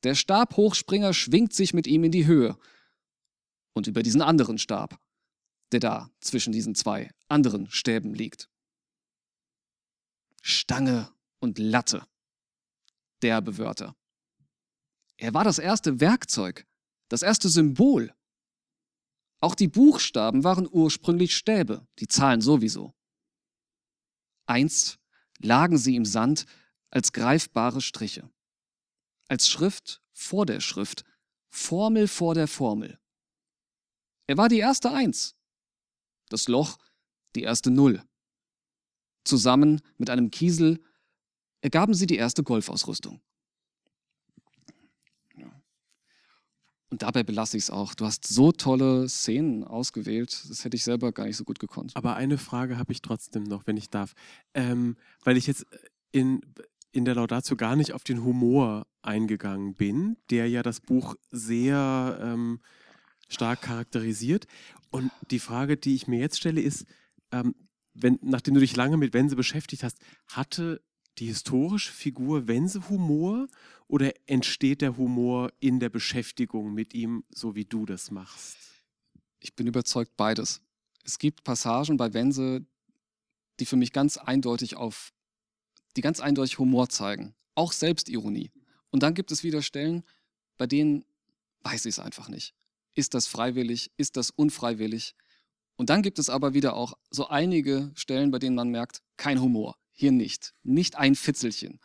Der 0.02 0.14
Stabhochspringer 0.14 1.14
schwingt 1.14 1.54
sich 1.54 1.72
mit 1.72 1.86
ihm 1.86 2.04
in 2.04 2.12
die 2.12 2.26
Höhe 2.26 2.58
und 3.74 3.86
über 3.86 4.02
diesen 4.02 4.22
anderen 4.22 4.58
Stab, 4.58 4.98
der 5.72 5.80
da 5.80 6.10
zwischen 6.20 6.52
diesen 6.52 6.74
zwei 6.74 7.10
anderen 7.28 7.68
Stäben 7.70 8.14
liegt. 8.14 8.48
Stange 10.40 11.12
und 11.40 11.58
Latte. 11.58 12.06
Derbe 13.22 13.58
Wörter. 13.58 13.94
Er 15.16 15.34
war 15.34 15.44
das 15.44 15.58
erste 15.58 16.00
Werkzeug, 16.00 16.66
das 17.08 17.22
erste 17.22 17.48
Symbol. 17.48 18.14
Auch 19.40 19.54
die 19.54 19.68
Buchstaben 19.68 20.44
waren 20.44 20.68
ursprünglich 20.70 21.36
Stäbe, 21.36 21.86
die 21.98 22.08
Zahlen 22.08 22.40
sowieso. 22.40 22.94
Einst 24.46 24.98
lagen 25.38 25.78
sie 25.78 25.96
im 25.96 26.04
Sand 26.04 26.46
als 26.90 27.12
greifbare 27.12 27.80
Striche 27.80 28.30
als 29.28 29.48
Schrift 29.48 30.02
vor 30.12 30.46
der 30.46 30.60
Schrift, 30.60 31.04
Formel 31.48 32.08
vor 32.08 32.34
der 32.34 32.48
Formel. 32.48 32.98
Er 34.26 34.36
war 34.36 34.48
die 34.48 34.58
erste 34.58 34.90
Eins, 34.90 35.34
das 36.28 36.48
Loch 36.48 36.78
die 37.34 37.42
erste 37.42 37.70
Null. 37.70 38.02
Zusammen 39.24 39.80
mit 39.98 40.10
einem 40.10 40.30
Kiesel 40.30 40.82
ergaben 41.60 41.94
sie 41.94 42.06
die 42.06 42.16
erste 42.16 42.42
Golfausrüstung. 42.42 43.20
Und 46.90 47.02
dabei 47.02 47.24
belasse 47.24 47.56
ich 47.56 47.64
es 47.64 47.70
auch. 47.70 47.94
Du 47.94 48.04
hast 48.04 48.24
so 48.24 48.52
tolle 48.52 49.08
Szenen 49.08 49.64
ausgewählt, 49.64 50.44
das 50.48 50.64
hätte 50.64 50.76
ich 50.76 50.84
selber 50.84 51.10
gar 51.10 51.26
nicht 51.26 51.36
so 51.36 51.42
gut 51.42 51.58
gekonnt. 51.58 51.90
Aber 51.96 52.14
eine 52.14 52.38
Frage 52.38 52.78
habe 52.78 52.92
ich 52.92 53.02
trotzdem 53.02 53.42
noch, 53.42 53.66
wenn 53.66 53.76
ich 53.76 53.90
darf. 53.90 54.12
Ähm, 54.52 54.96
weil 55.24 55.36
ich 55.36 55.48
jetzt 55.48 55.66
in, 56.12 56.40
in 56.92 57.04
der 57.04 57.16
Laudatio 57.16 57.56
gar 57.56 57.74
nicht 57.74 57.94
auf 57.94 58.04
den 58.04 58.22
Humor 58.22 58.86
eingegangen 59.02 59.74
bin, 59.74 60.18
der 60.30 60.48
ja 60.48 60.62
das 60.62 60.80
Buch 60.80 61.16
sehr 61.32 62.16
ähm, 62.22 62.60
stark 63.28 63.62
charakterisiert. 63.62 64.46
Und 64.90 65.10
die 65.30 65.38
Frage, 65.38 65.76
die 65.76 65.94
ich 65.94 66.06
mir 66.06 66.20
jetzt 66.20 66.38
stelle, 66.38 66.60
ist, 66.60 66.86
ähm, 67.32 67.54
wenn, 67.94 68.18
nachdem 68.22 68.54
du 68.54 68.60
dich 68.60 68.76
lange 68.76 68.96
mit 68.96 69.14
Wense 69.14 69.36
beschäftigt 69.36 69.82
hast, 69.82 69.98
hatte 70.28 70.82
die 71.18 71.26
historische 71.26 71.92
Figur 71.92 72.48
Wense 72.48 72.88
Humor 72.88 73.46
oder 73.86 74.12
entsteht 74.26 74.80
der 74.80 74.96
Humor 74.96 75.52
in 75.60 75.78
der 75.78 75.90
Beschäftigung 75.90 76.74
mit 76.74 76.94
ihm, 76.94 77.24
so 77.30 77.54
wie 77.54 77.64
du 77.64 77.86
das 77.86 78.10
machst? 78.10 78.56
Ich 79.38 79.54
bin 79.54 79.66
überzeugt 79.66 80.16
beides. 80.16 80.60
Es 81.04 81.18
gibt 81.18 81.44
Passagen 81.44 81.96
bei 81.96 82.12
Wense, 82.14 82.66
die 83.60 83.66
für 83.66 83.76
mich 83.76 83.92
ganz 83.92 84.16
eindeutig 84.16 84.76
auf 84.76 85.12
die 85.96 86.00
ganz 86.00 86.18
eindeutig 86.18 86.58
Humor 86.58 86.88
zeigen, 86.88 87.34
auch 87.54 87.72
Selbstironie. 87.72 88.50
Und 88.90 89.02
dann 89.02 89.14
gibt 89.14 89.30
es 89.30 89.44
wieder 89.44 89.62
Stellen, 89.62 90.02
bei 90.56 90.66
denen 90.66 91.04
weiß 91.60 91.84
ich 91.86 91.94
es 91.94 91.98
einfach 91.98 92.28
nicht. 92.28 92.54
Ist 92.94 93.14
das 93.14 93.26
freiwillig? 93.26 93.90
Ist 93.96 94.16
das 94.16 94.30
unfreiwillig? 94.30 95.14
Und 95.76 95.90
dann 95.90 96.02
gibt 96.02 96.18
es 96.18 96.30
aber 96.30 96.54
wieder 96.54 96.74
auch 96.74 96.94
so 97.10 97.28
einige 97.28 97.90
Stellen, 97.94 98.30
bei 98.30 98.38
denen 98.38 98.54
man 98.54 98.70
merkt, 98.70 99.02
kein 99.16 99.40
Humor. 99.40 99.76
Hier 99.90 100.12
nicht. 100.12 100.54
Nicht 100.62 100.96
ein 100.96 101.14
Fitzelchen. 101.14 101.80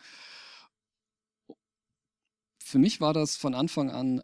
Für 2.63 2.77
mich 2.77 3.01
war 3.01 3.13
das 3.13 3.35
von 3.35 3.55
Anfang 3.55 3.89
an 3.89 4.21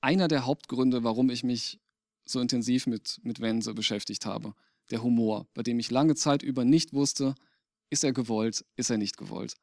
einer 0.00 0.28
der 0.28 0.46
Hauptgründe, 0.46 1.04
warum 1.04 1.28
ich 1.28 1.44
mich 1.44 1.80
so 2.24 2.40
intensiv 2.40 2.86
mit, 2.86 3.20
mit 3.22 3.40
Wense 3.40 3.74
beschäftigt 3.74 4.26
habe. 4.26 4.54
Der 4.90 5.02
Humor, 5.02 5.46
bei 5.54 5.62
dem 5.62 5.78
ich 5.78 5.90
lange 5.90 6.14
Zeit 6.14 6.42
über 6.42 6.64
nicht 6.64 6.92
wusste, 6.92 7.34
ist 7.90 8.04
er 8.04 8.12
gewollt? 8.12 8.64
Ist 8.76 8.90
er 8.90 8.98
nicht 8.98 9.16
gewollt? 9.16 9.54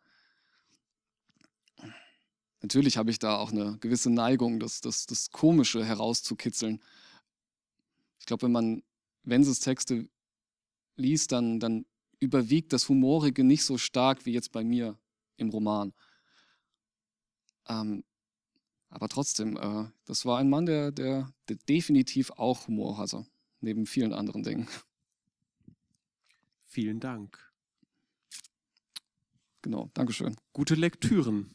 Natürlich 2.66 2.98
habe 2.98 3.12
ich 3.12 3.20
da 3.20 3.38
auch 3.38 3.52
eine 3.52 3.78
gewisse 3.78 4.10
Neigung, 4.10 4.60
das, 4.60 4.82
das, 4.82 5.06
das 5.06 5.30
Komische 5.30 5.86
herauszukitzeln. 5.86 6.82
Ich 8.20 8.26
glaube, 8.26 8.42
wenn 8.42 8.52
man 8.52 8.82
Wenses 9.22 9.60
Texte 9.60 10.10
liest, 10.96 11.32
dann, 11.32 11.60
dann 11.60 11.86
überwiegt 12.20 12.74
das 12.74 12.90
Humorige 12.90 13.44
nicht 13.44 13.64
so 13.64 13.78
stark 13.78 14.26
wie 14.26 14.32
jetzt 14.32 14.52
bei 14.52 14.64
mir 14.64 14.98
im 15.38 15.50
Roman. 15.50 15.94
Ähm, 17.68 18.04
aber 18.90 19.10
trotzdem, 19.10 19.58
äh, 19.58 19.86
das 20.06 20.26
war 20.26 20.40
ein 20.40 20.50
Mann, 20.50 20.66
der, 20.66 20.92
der, 20.92 21.32
der 21.48 21.58
definitiv 21.70 22.32
auch 22.32 22.68
Humor 22.68 22.98
hatte, 22.98 23.28
neben 23.62 23.86
vielen 23.86 24.12
anderen 24.12 24.42
Dingen. 24.42 24.68
Vielen 26.66 27.00
Dank. 27.00 27.38
Genau, 29.62 29.92
Dankeschön. 29.94 30.36
Gute 30.52 30.74
Lektüren. 30.74 31.55